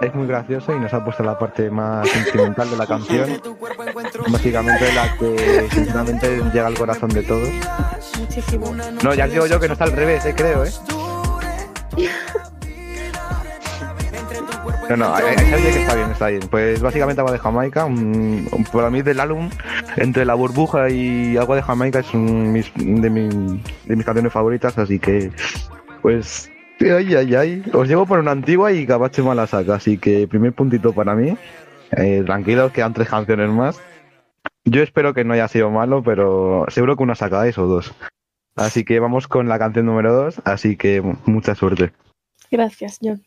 [0.00, 3.40] Es muy gracioso y nos ha puesto la parte más sentimental de la canción.
[4.28, 7.48] Básicamente la que sinceramente llega al corazón de todos.
[8.18, 8.74] Muchísimo.
[9.02, 10.70] No, ya digo yo que no está al revés, eh, creo, eh.
[14.88, 16.40] No, no, hay, hay gente que está bien, está bien.
[16.50, 19.48] Pues básicamente Agua de Jamaica, un- un- para mí del álbum,
[19.96, 24.32] entre La Burbuja y Agua de Jamaica es un mis- de, mi- de mis canciones
[24.32, 25.30] favoritas, así que,
[26.02, 26.49] pues,
[26.80, 27.62] ay, ay, ay.
[27.72, 31.36] Os llevo por una antigua y Cabache la saca, así que primer puntito para mí.
[31.92, 33.80] Eh, tranquilos, quedan tres canciones más.
[34.64, 37.92] Yo espero que no haya sido malo, pero seguro que una sacáis o dos.
[38.56, 41.92] Así que vamos con la canción número dos, así que mucha suerte.
[42.50, 43.22] Gracias, John.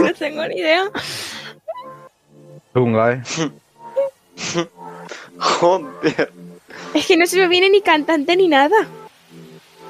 [0.00, 0.84] No tengo ni idea.
[2.74, 3.22] Chunga, eh.
[5.38, 6.32] Joder.
[6.94, 8.76] Es que no se me viene ni cantante ni nada.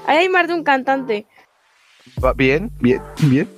[0.07, 1.27] Ahí hay más de un cantante.
[2.25, 3.49] Va Bien, bien, bien.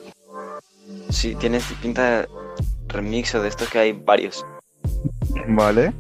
[1.11, 2.28] Sí, tienes pinta de
[2.88, 4.44] remix o de estos que hay varios.
[5.48, 5.92] Vale.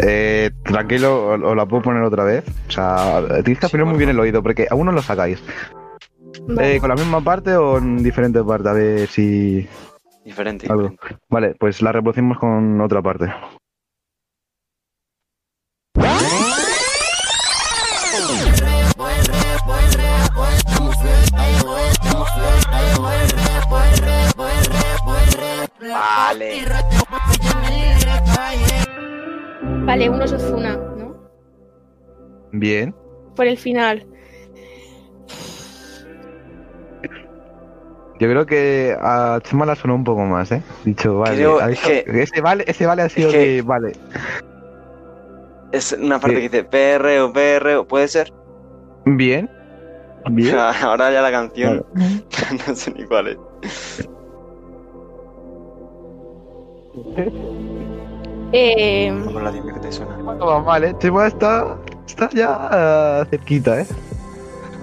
[0.00, 2.44] Eh, tranquilo, os la puedo poner otra vez.
[2.68, 5.42] O sea, tienes que afinar muy bien el oído, porque aún no lo sacáis.
[6.48, 6.76] Vale.
[6.76, 8.68] Eh, ¿Con la misma parte o en diferente parte?
[8.68, 9.68] A ver si.
[10.24, 10.88] Diferente, Algo.
[10.88, 11.24] diferente.
[11.28, 13.32] Vale, pues la reproducimos con otra parte.
[25.80, 26.64] Vale.
[29.84, 31.16] Vale, uno es Ozuna, ¿no?
[32.52, 32.94] Bien.
[33.34, 34.06] Por el final.
[38.18, 40.62] Yo creo que a Chema la sonó un poco más, ¿eh?
[40.84, 41.36] Dicho, vale.
[41.36, 43.62] Creo- ha es dicho- que- ese vale, ese vale ha sido que- de.
[43.62, 43.92] Vale.
[45.70, 46.42] Es una parte Sí.
[46.42, 48.32] que dice PR o PR o puede ser.
[49.04, 49.48] Bien.
[50.30, 50.56] Bien.
[50.82, 51.86] Ahora ya la canción.
[52.68, 53.38] no sé ni cuál es.
[58.52, 60.16] Eh, Con la dime que te suena.
[60.16, 60.94] No va mal, ¿eh?
[60.98, 63.86] Chema está, está ya ah, cerquita, ¿eh?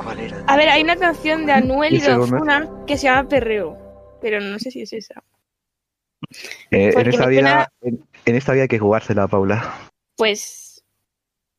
[0.05, 0.43] ¿Cuál era?
[0.47, 2.13] a ver, hay una canción de Anuel y Y de.
[2.13, 3.77] Ozuna que se llama Perreo.
[4.21, 5.21] Pero no sé si es esa.
[6.71, 9.73] Eh, en, esta vida, suena- en, en esta vida hay que jugársela, Paula.
[10.15, 10.83] Pues.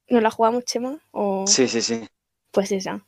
[0.08, 0.98] ¿Nos la jugamos, Chema?
[1.10, 1.44] O.
[1.46, 2.08] Sí, sí, sí.
[2.52, 3.04] Pues esa.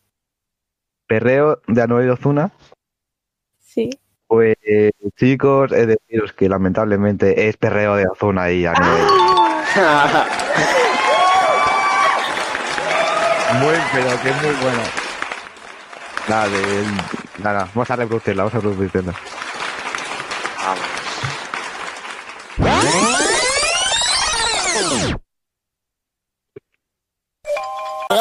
[1.07, 2.51] Perreo de Anuel y Ozuna.
[3.61, 3.89] Sí.
[4.27, 4.57] Pues
[5.17, 9.07] chicos, he de deciros que lamentablemente es perreo de Ozuna ahí a nivel.
[13.61, 14.83] Muy, pero que es muy bueno.
[16.29, 16.85] Nada, de,
[17.39, 19.15] nada, vamos a reproducirla, vamos a reproducirla.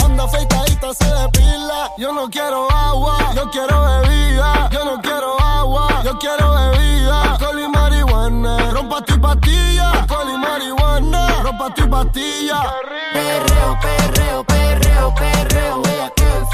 [0.06, 1.92] Anda afeitadita, se depila.
[1.98, 4.70] Yo no quiero agua, yo quiero bebida.
[4.72, 7.34] Yo no quiero agua, yo quiero bebida.
[7.34, 9.92] Alcohol y marihuana, rompa tu pastilla.
[9.92, 12.74] Alcohol y marihuana, rompa tu pastilla.
[13.12, 15.82] Perreo, perreo, perreo, perreo.
[15.82, 16.46] Vea que el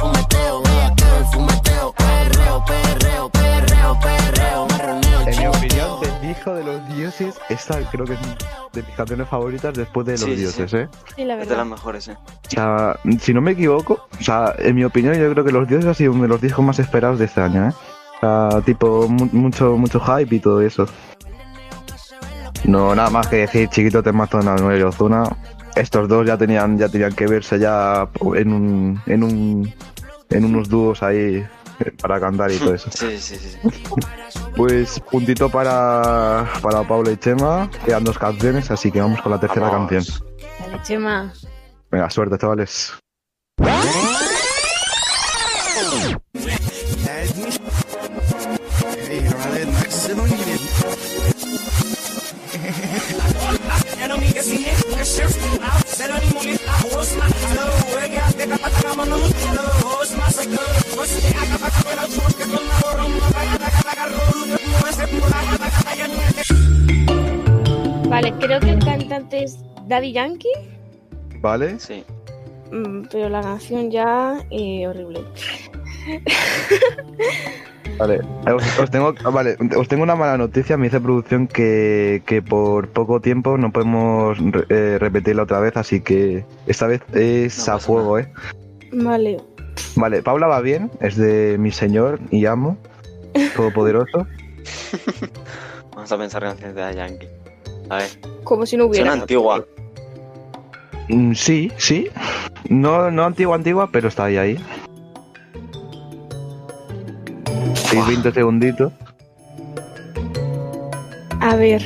[2.66, 4.68] Perreo, perreo, perreo, perreo.
[4.68, 8.20] Marroneo, En mi opinión, del hijo de los dioses, esta creo que es
[8.74, 10.78] de mis canciones favoritas después de los Sí, dioses, sí.
[10.78, 10.88] ¿eh?
[11.16, 12.18] Sí, la Es de las mejores, eh.
[12.18, 15.68] O sea, si no me equivoco, o sea, en mi opinión, yo creo que Los
[15.68, 17.74] Dioses ha sido uno de los discos más esperados de este año, ¿eh?
[18.22, 20.86] O sea, tipo, mu- mucho, mucho hype y todo eso.
[22.66, 25.24] No, nada más que decir, chiquito temazo de Anuel y Ozuna.
[25.76, 29.74] Estos dos ya tenían, ya tenían que verse ya en un, en un,
[30.30, 31.46] en unos dúos ahí
[32.02, 32.90] para cantar y todo eso.
[32.92, 33.58] Sí, sí, sí.
[33.62, 33.70] sí.
[34.56, 39.40] Pues puntito para, para Paula y Chema, quedan dos canciones, así que vamos con la
[39.40, 39.90] tercera Vamos.
[39.90, 40.28] canción.
[40.60, 41.34] Dale, Chema.
[41.92, 42.94] Venga, suerte, chavales.
[68.10, 70.50] Vale, creo que el cantante es Daddy Yankee,
[71.42, 71.80] ¿Vale?
[71.80, 72.04] Sí.
[72.72, 75.22] mm, pero la canción ya eh, horrible.
[77.98, 78.22] Vale,
[78.54, 80.78] os, os tengo, vale, os tengo una mala noticia.
[80.78, 85.76] Me dice producción que, que por poco tiempo no podemos re- eh, repetirla otra vez,
[85.78, 88.32] así que esta vez es No a fuego, ¿eh?
[88.94, 89.38] Vale,
[89.96, 92.78] Vale, Paula va bien, es de mi señor y amo,
[93.56, 94.26] todopoderoso.
[95.96, 97.28] Vamos a pensar canciones de la Yankee.
[97.90, 98.10] A ver.
[98.44, 99.14] como si no Suena hubiera.
[99.22, 99.66] antigua.
[101.10, 102.10] Mm, sí, sí.
[102.70, 104.66] No, no antigua, antigua, pero está ahí, ahí.
[107.76, 108.92] Sí, 20 segunditos.
[111.40, 111.82] A ver,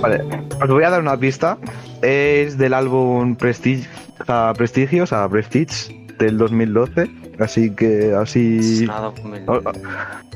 [0.00, 0.24] Vale,
[0.62, 1.58] os voy a dar una pista.
[2.00, 3.86] Es del álbum Prestige,
[4.20, 7.10] o sea, Prestigio, o sea, Prestige del 2012.
[7.38, 9.12] Así que así Nada,
[9.46, 9.62] os,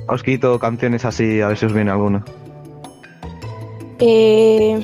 [0.08, 2.24] os quito canciones así, a ver si os viene alguna.
[3.98, 4.82] eh...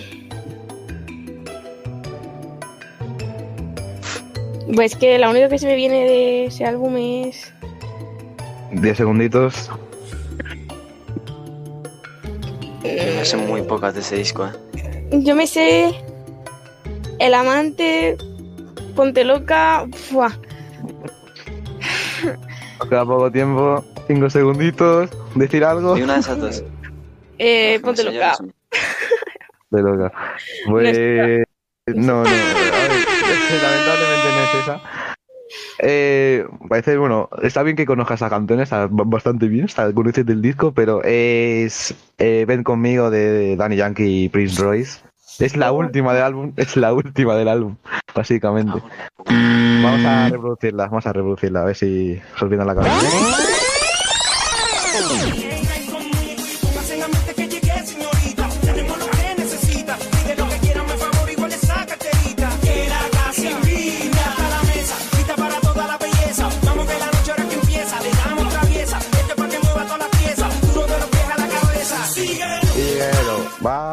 [4.75, 7.53] Pues que la única que se me viene de ese álbum es.
[8.71, 9.69] 10 segunditos.
[12.85, 15.09] Yo me sé muy pocas de ese disco, eh.
[15.11, 15.93] Yo me sé.
[17.19, 18.17] El amante.
[19.01, 19.87] Ponte loca.
[22.81, 23.83] Os queda poco tiempo.
[24.07, 25.09] 5 segunditos.
[25.35, 25.97] Decir algo.
[25.97, 26.63] Y una de esas dos.
[27.39, 28.37] Eh, No ponte loca.
[29.71, 30.13] De loca.
[30.69, 30.99] Pues.
[31.87, 32.29] No, no.
[32.29, 32.35] A
[33.63, 34.83] lamentablemente no es esa.
[35.79, 40.43] Eh, parece, bueno, está bien que conozcas esa canción, está bastante bien, está conoces del
[40.43, 45.01] disco, pero es eh, Ven conmigo de Danny Yankee y Prince Royce.
[45.41, 47.77] Es la última del álbum, es la última del álbum,
[48.15, 48.79] básicamente.
[49.27, 53.09] Vamos a reproducirla, vamos a reproducirla, a ver si os viene a la cabeza.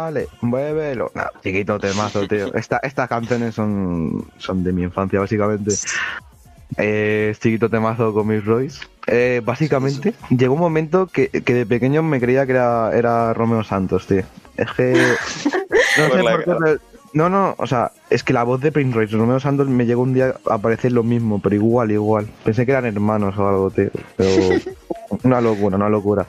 [0.08, 1.12] Vale, muévelo.
[1.14, 2.54] Nah, chiquito temazo, tío.
[2.56, 5.72] Esta, estas canciones son, son de mi infancia, básicamente.
[6.78, 8.82] Eh, chiquito temazo con Miss Royce.
[9.08, 13.64] Eh, básicamente, llegó un momento que, que de pequeño me creía que era, era Romeo
[13.64, 14.24] Santos, tío.
[14.58, 14.94] Es que.
[15.98, 16.80] No sé por qué, pero-
[17.14, 20.02] No, no, o sea, es que la voz de Prince Royce Romeo Santos me llegó
[20.02, 22.28] un día a parecer lo mismo, pero igual, igual.
[22.44, 23.90] Pensé que eran hermanos o algo, tío.
[24.16, 24.32] Pero.
[25.24, 26.28] Una locura, una locura.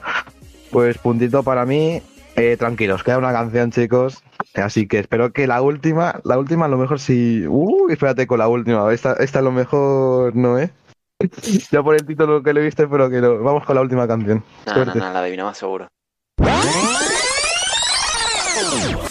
[0.71, 2.01] Pues puntito para mí.
[2.39, 4.23] Eh, tranquilos, queda una canción, chicos.
[4.55, 7.43] Así que espero que la última, la última a lo mejor sí.
[7.45, 8.93] Uh, espérate con la última.
[8.93, 10.71] Esta, esta a lo mejor no, ¿eh?
[11.71, 13.39] Ya por el título que le viste, pero que no.
[13.39, 14.41] Vamos con la última canción.
[14.65, 14.99] No, no, Suerte.
[14.99, 15.89] no, la adivinaba seguro.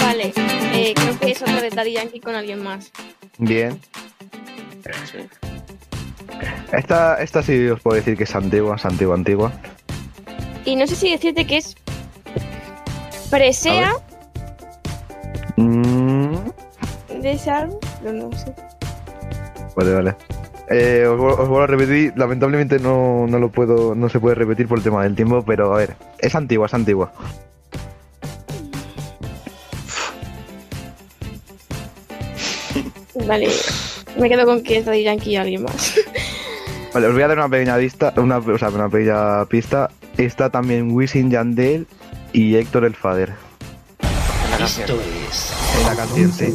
[0.00, 0.32] Vale,
[0.74, 2.90] eh, creo que es otra de Daddy Yankee con alguien más.
[3.38, 3.80] Bien.
[6.72, 9.52] Esta, esta sí os puedo decir que es antigua, es antigua, antigua.
[10.64, 11.76] Y no sé si decirte que es
[13.30, 13.92] Presea.
[15.56, 16.34] Mm.
[17.20, 17.50] De ese
[18.02, 18.54] no, no sé.
[19.76, 20.16] Vale, vale.
[20.70, 24.34] Eh, os, vu- os vuelvo a repetir, lamentablemente no, no lo puedo, no se puede
[24.34, 27.12] repetir por el tema del tiempo, pero a ver, es antigua, es antigua.
[33.26, 33.48] Vale,
[34.18, 35.94] me quedo con que es Daddy Yankee y alguien más.
[36.94, 39.90] Vale, os voy a dar una pequeña lista, una, o sea, una pequeña pista.
[40.16, 41.86] Está también Wisin Yandel
[42.32, 43.32] y Héctor el Fader.
[44.64, 44.98] Esto
[45.30, 46.54] es En la canción, sí.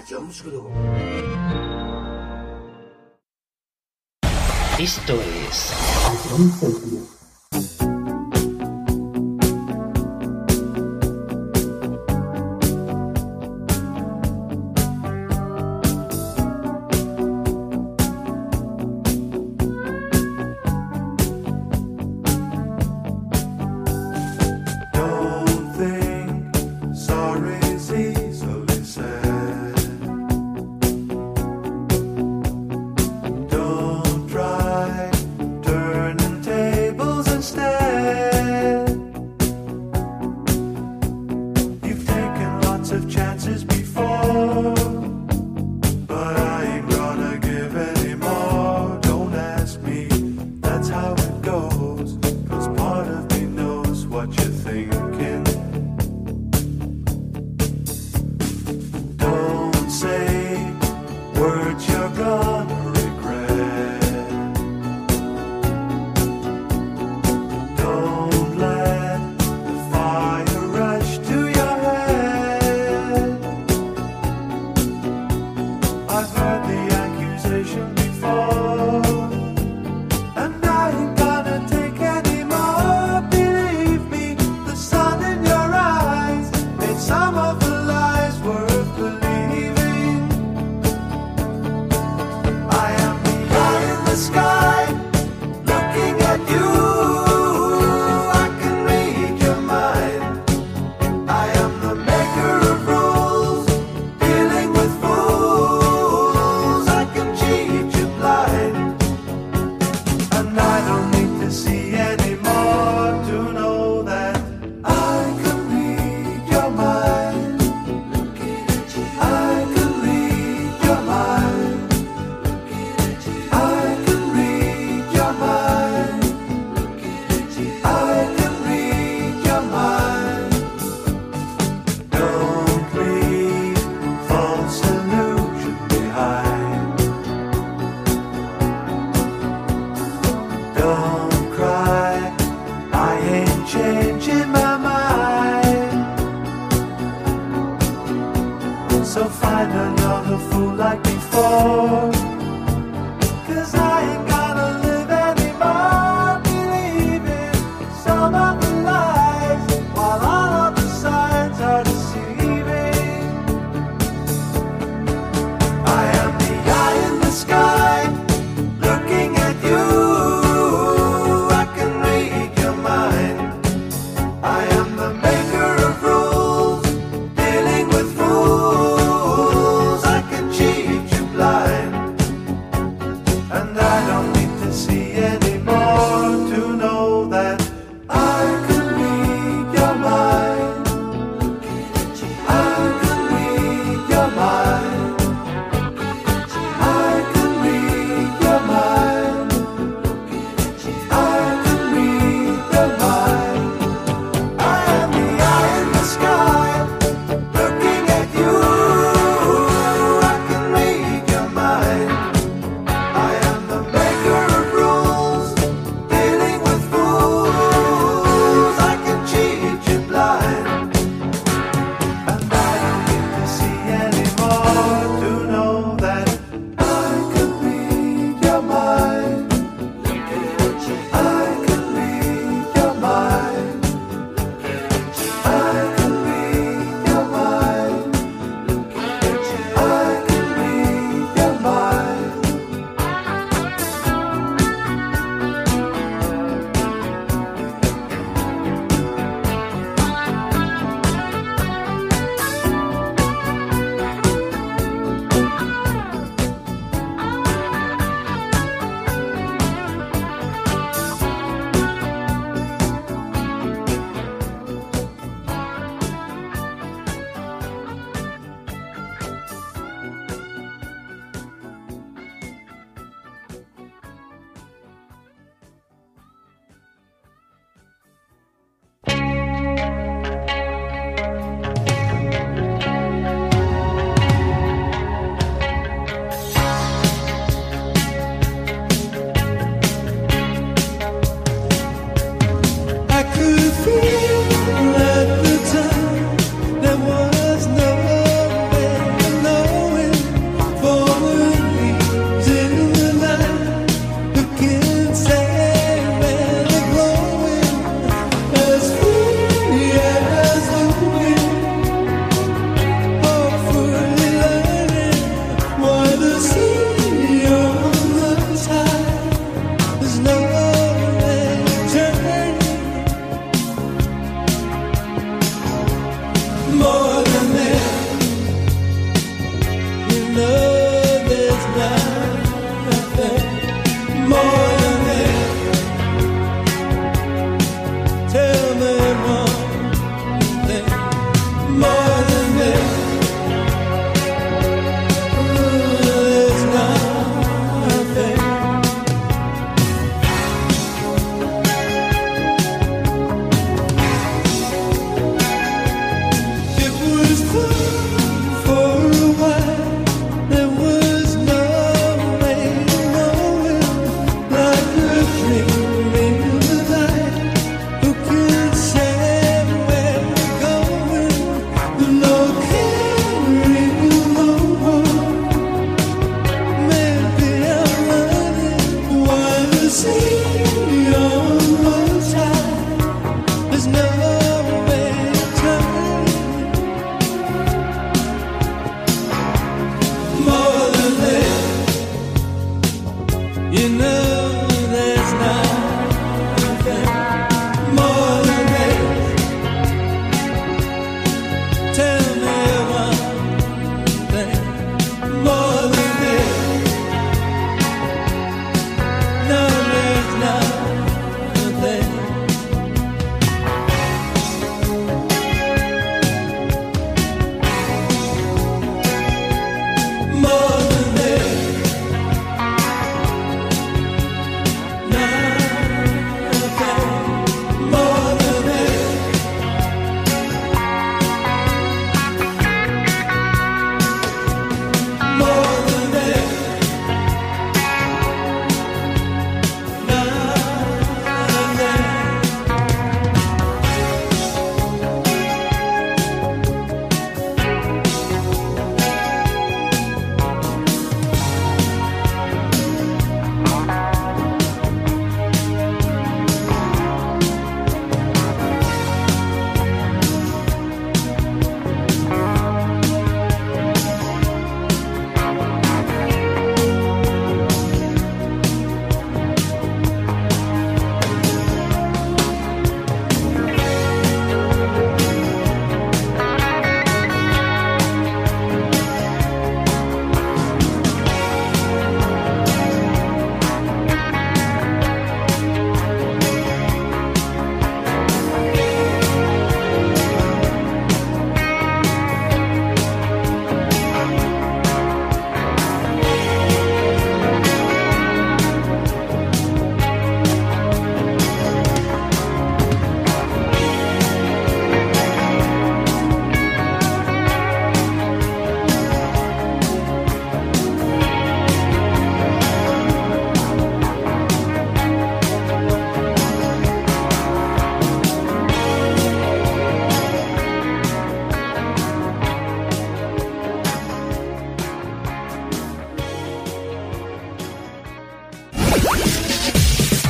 [0.00, 0.70] A Jones Group.
[4.78, 5.74] Esto es
[6.30, 7.99] Don't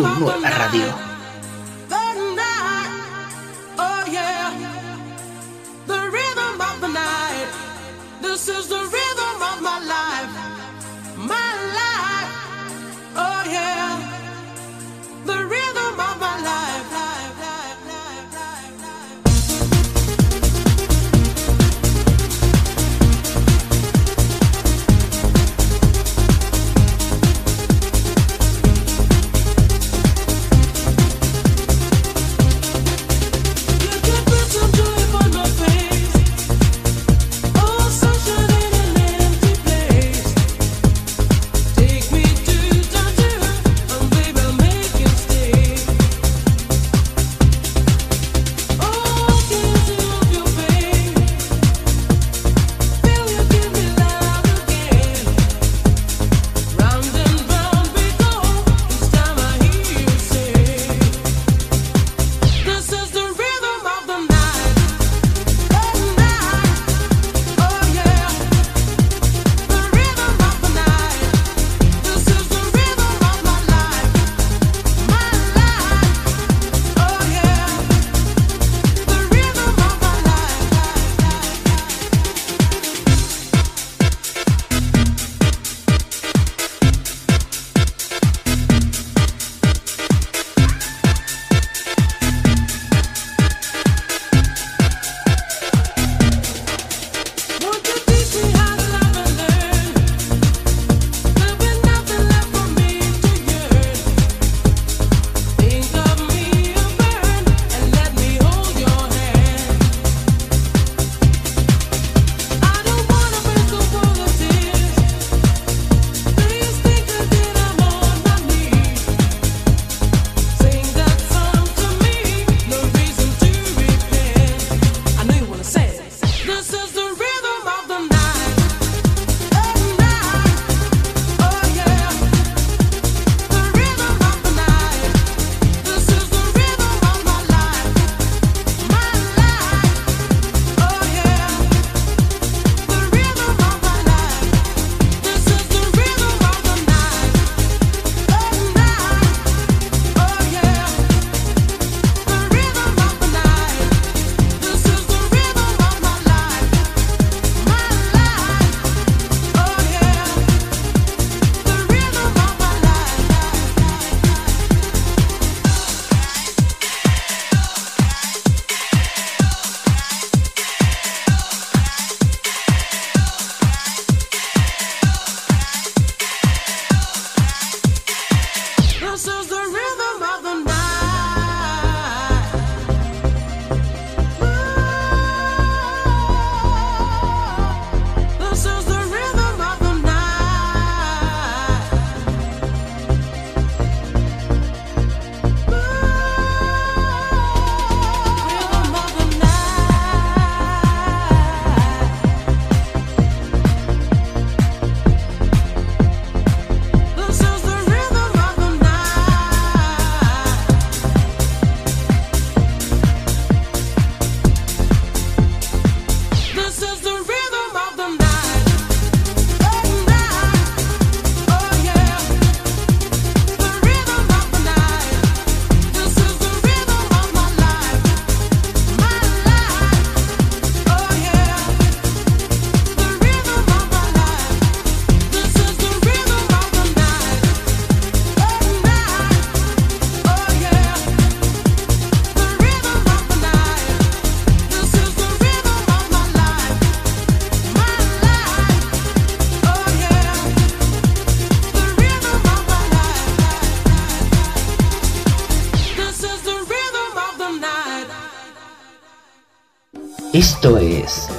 [0.00, 1.09] tu nueva radio.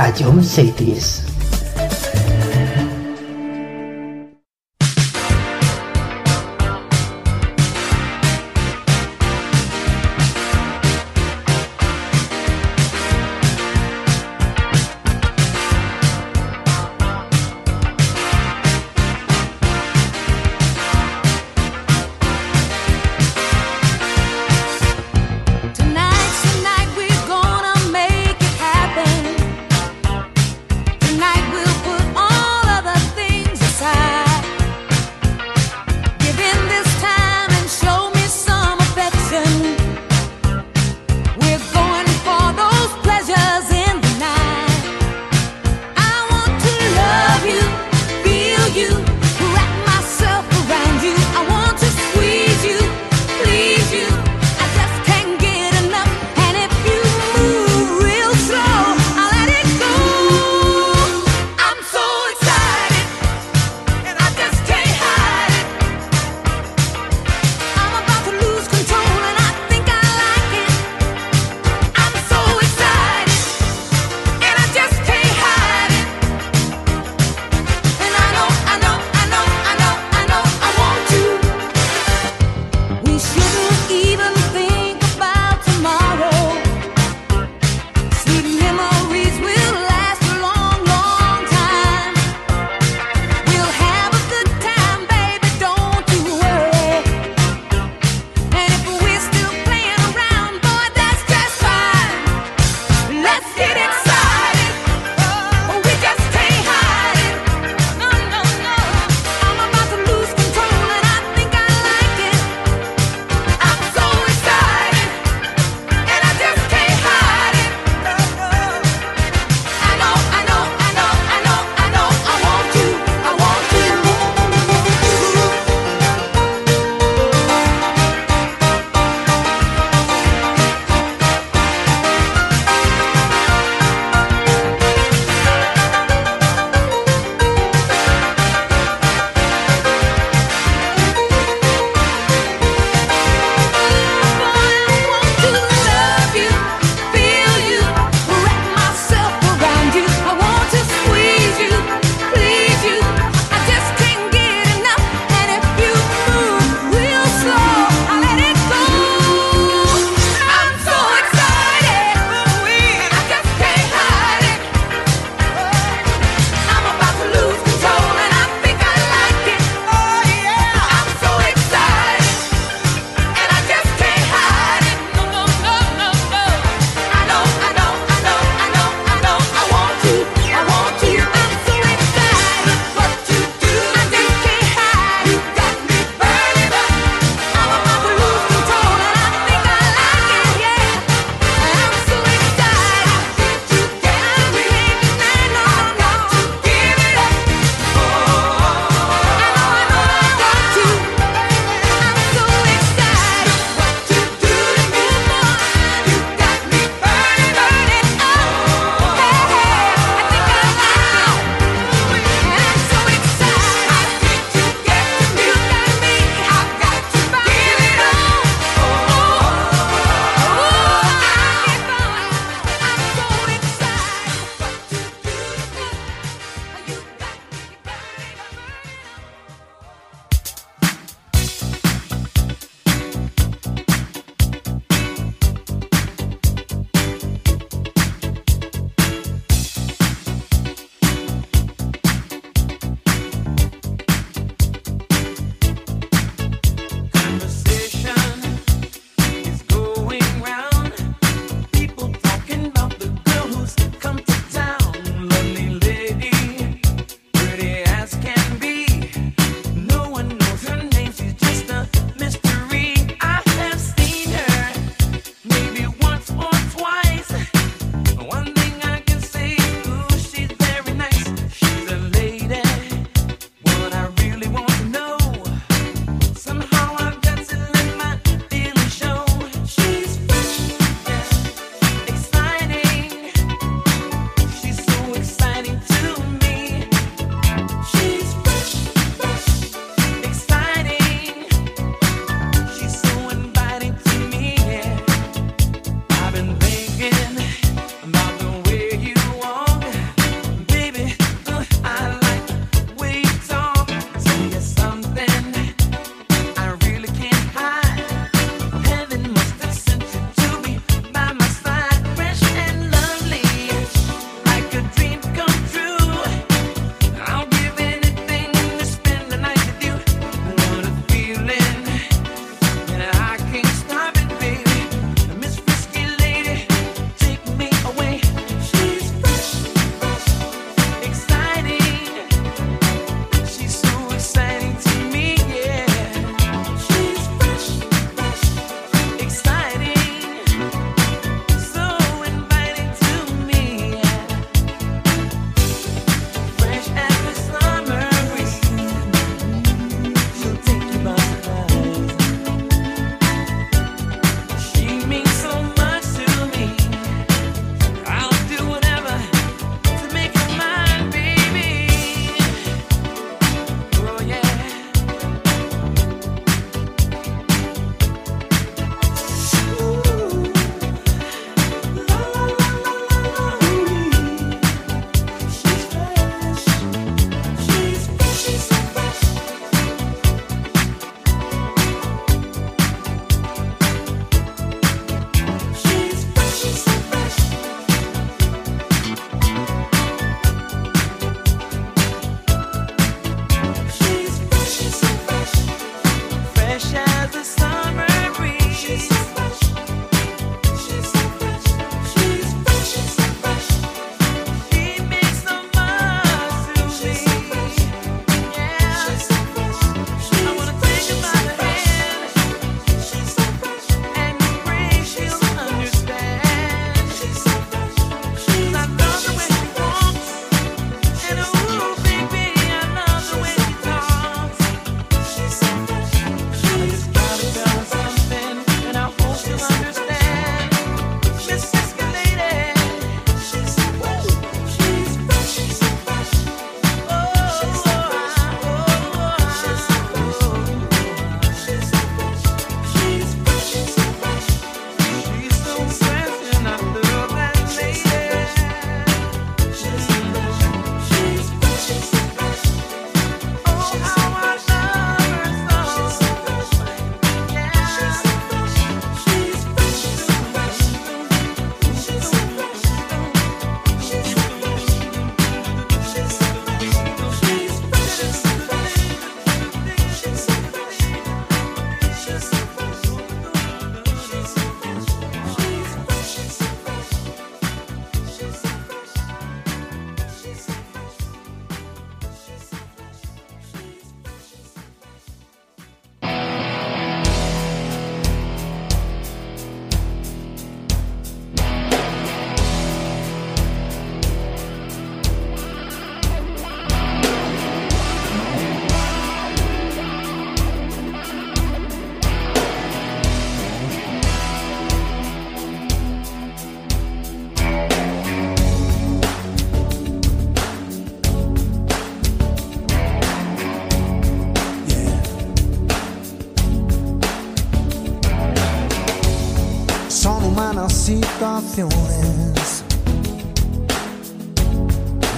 [0.01, 1.20] A John Cities.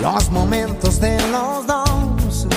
[0.02, 2.48] los momentos de los dos,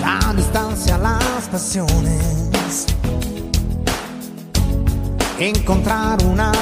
[0.00, 2.86] la distancia, las pasiones,
[5.38, 6.52] encontrar una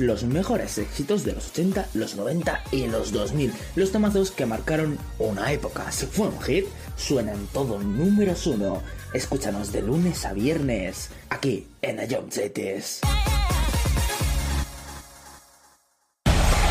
[0.00, 4.98] los mejores éxitos de los 80, los 90 y los 2000, los tomazos que marcaron
[5.18, 5.90] una época.
[5.92, 6.66] Si fue un hit,
[6.96, 8.82] suena en todo números uno.
[9.12, 13.00] Escúchanos de lunes a viernes, aquí en Ayom Zetes.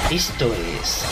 [0.09, 0.45] Esto
[0.81, 1.03] es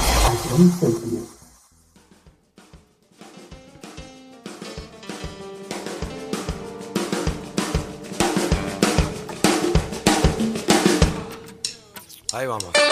[12.36, 12.85] 裁判も。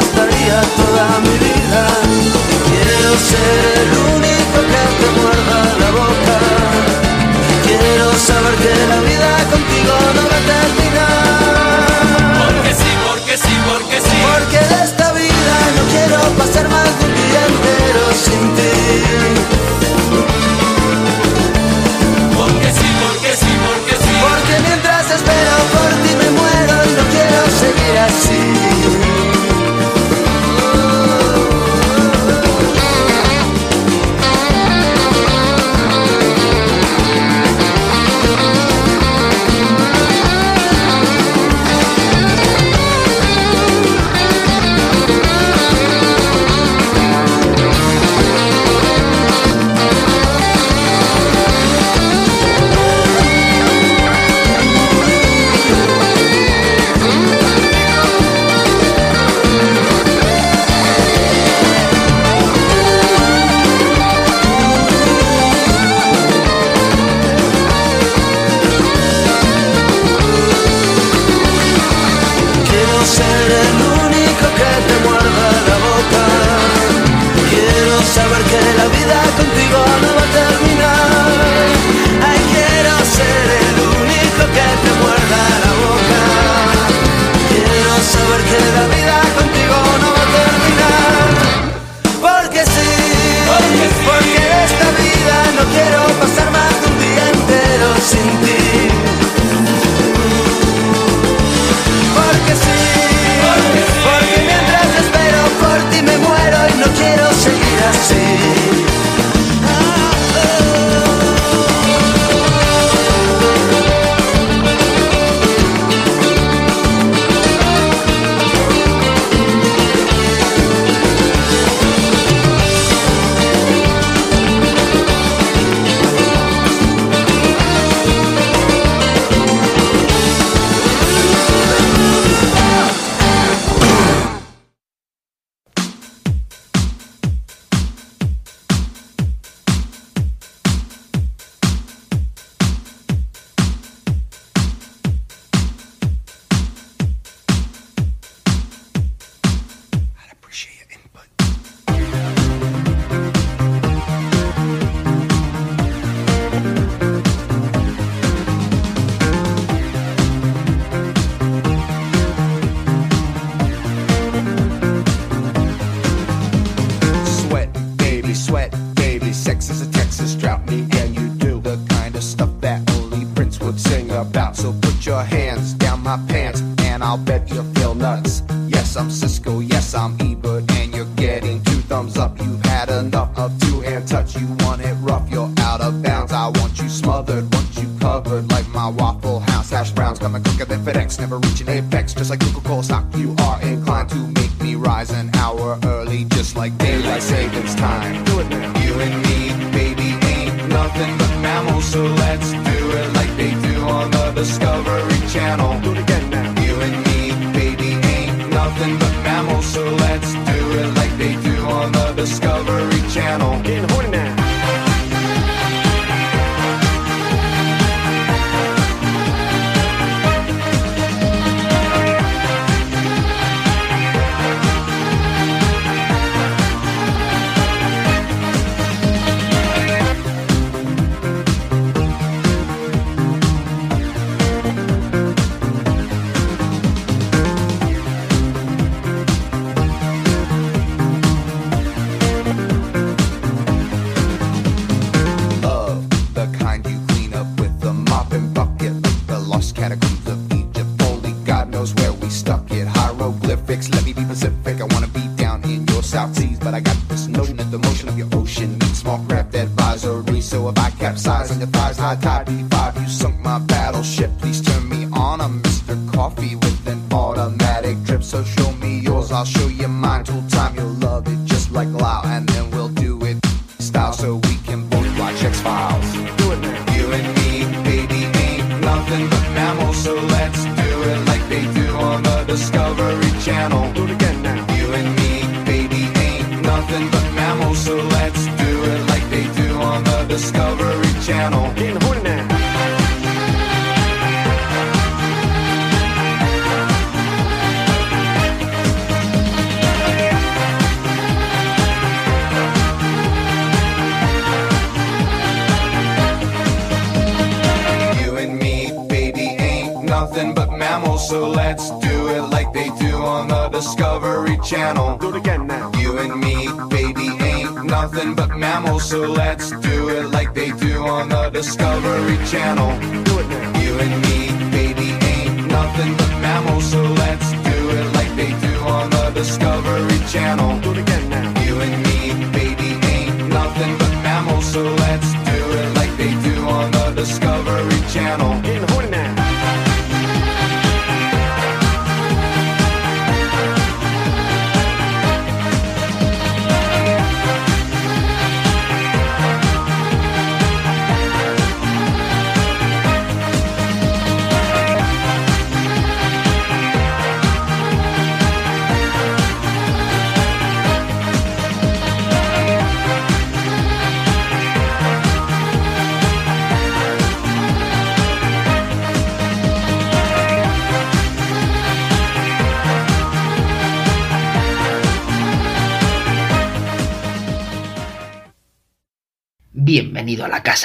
[0.00, 1.82] gastaría toda mi vida.
[2.70, 6.36] Quiero ser el único que te muerda la boca.
[7.66, 11.86] Quiero saber que la vida contigo no va a terminar.
[12.42, 14.16] Porque sí, porque sí, porque sí.
[14.32, 19.59] Porque de esta vida no quiero pasar más de un día entero sin ti.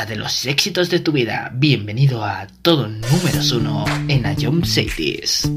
[0.07, 1.51] de los éxitos de tu vida.
[1.53, 5.49] Bienvenido a todo números uno en Ion Cities.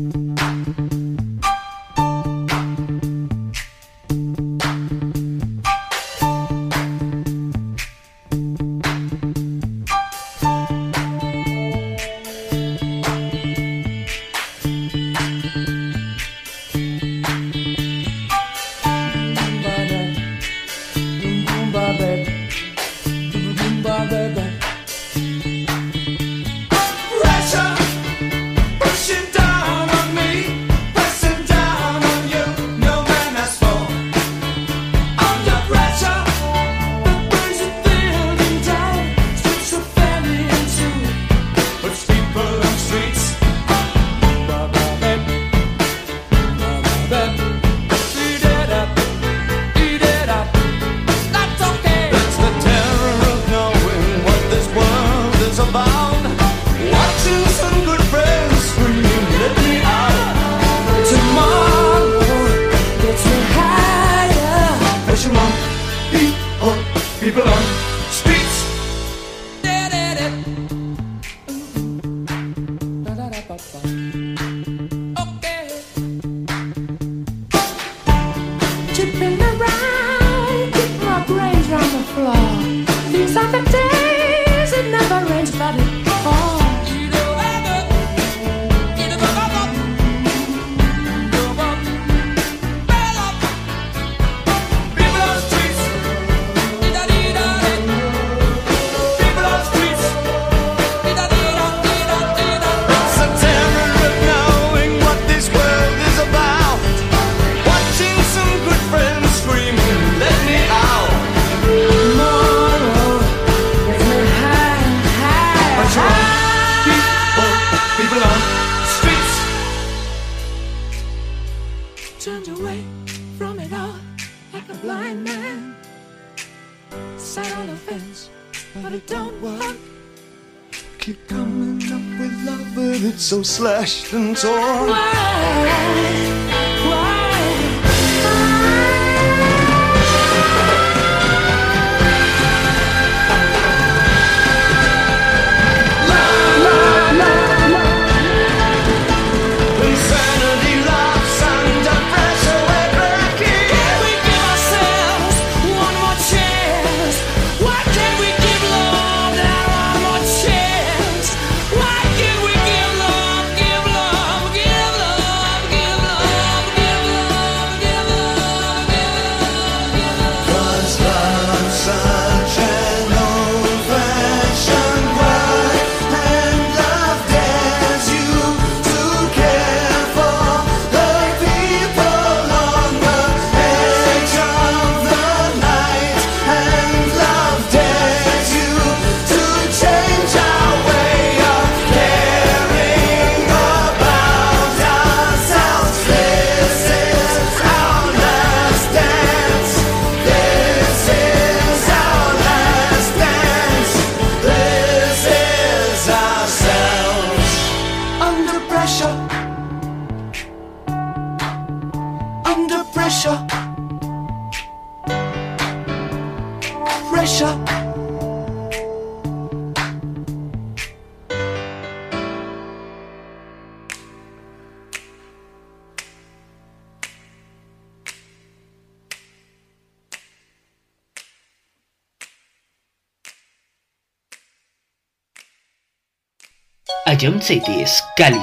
[134.19, 134.58] distance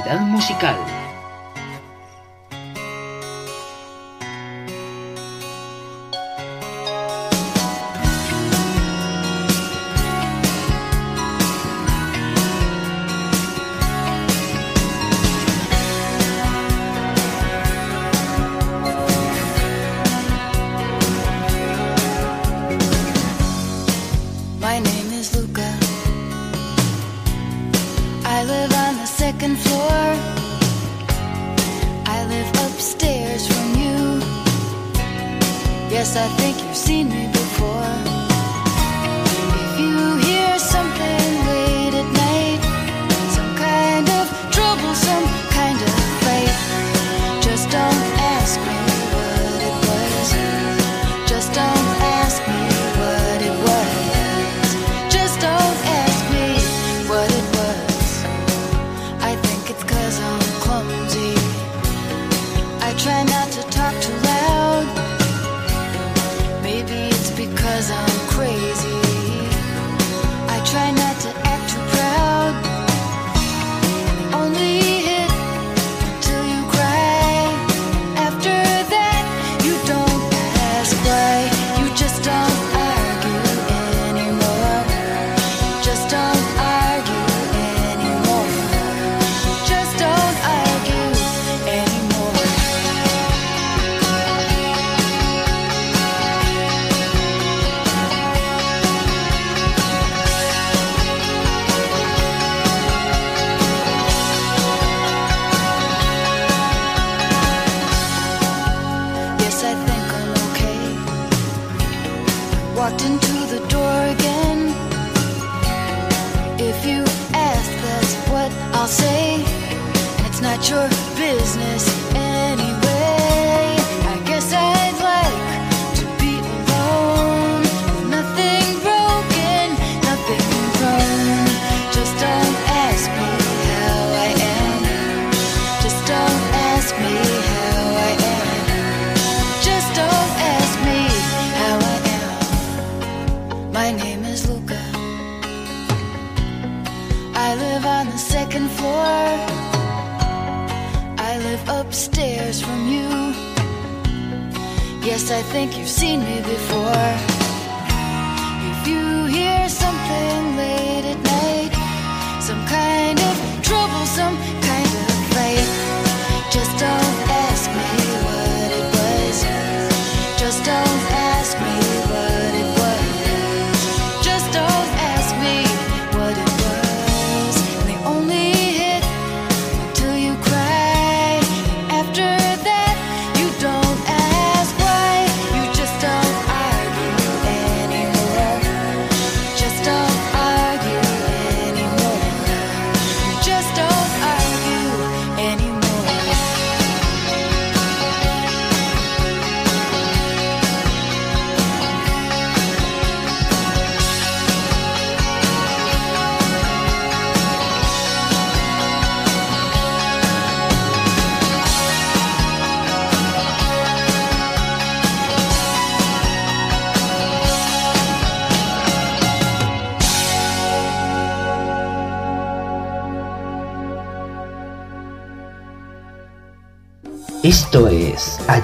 [0.06, 0.95] Calidad musical.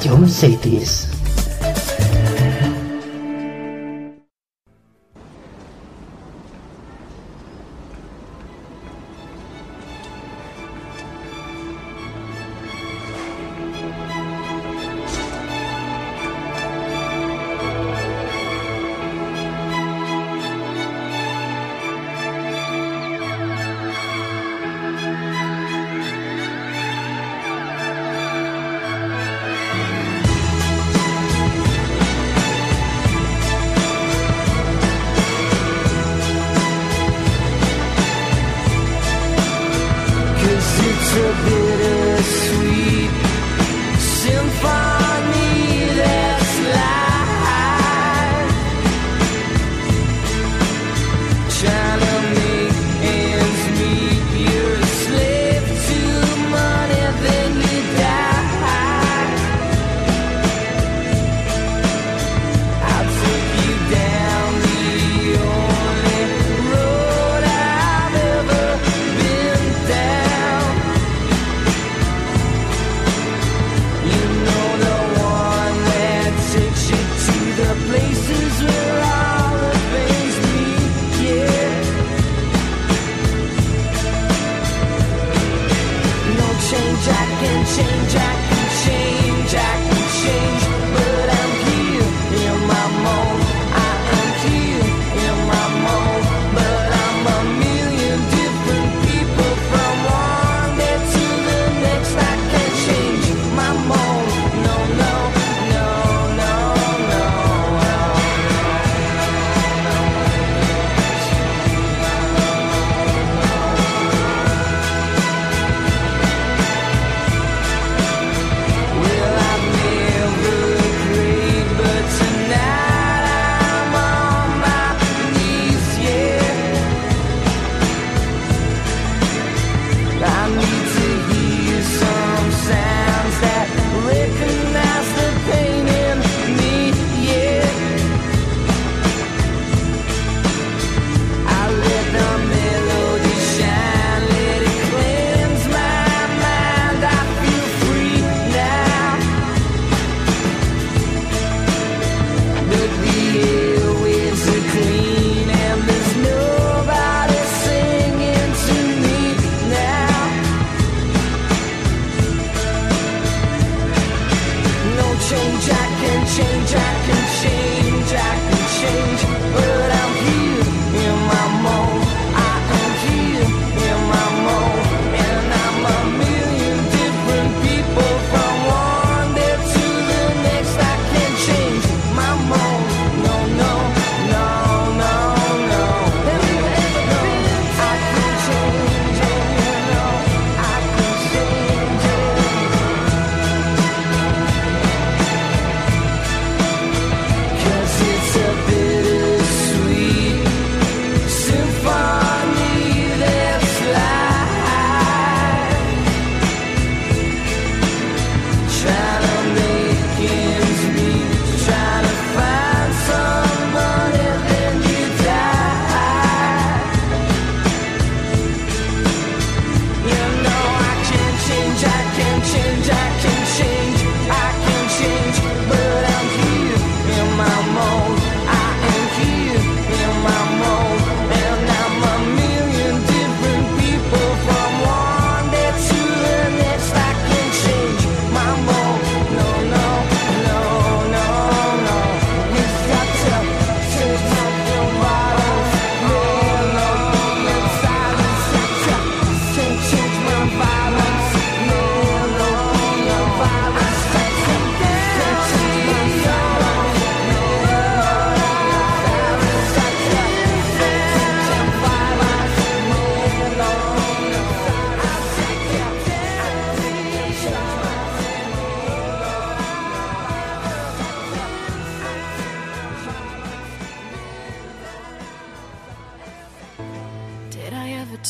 [0.04, 1.11] Es A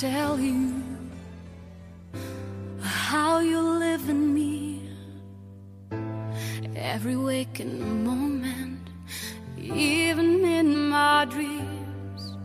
[0.01, 0.81] tell you
[2.81, 4.81] how you live in me
[6.75, 8.89] every waking moment,
[9.59, 12.35] even in my dreams.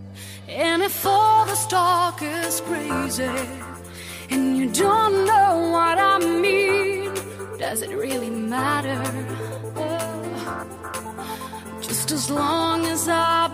[0.47, 3.25] And if all this talk is crazy
[4.29, 7.15] and you don't know what I mean,
[7.59, 9.01] does it really matter?
[11.81, 13.46] Just as long as I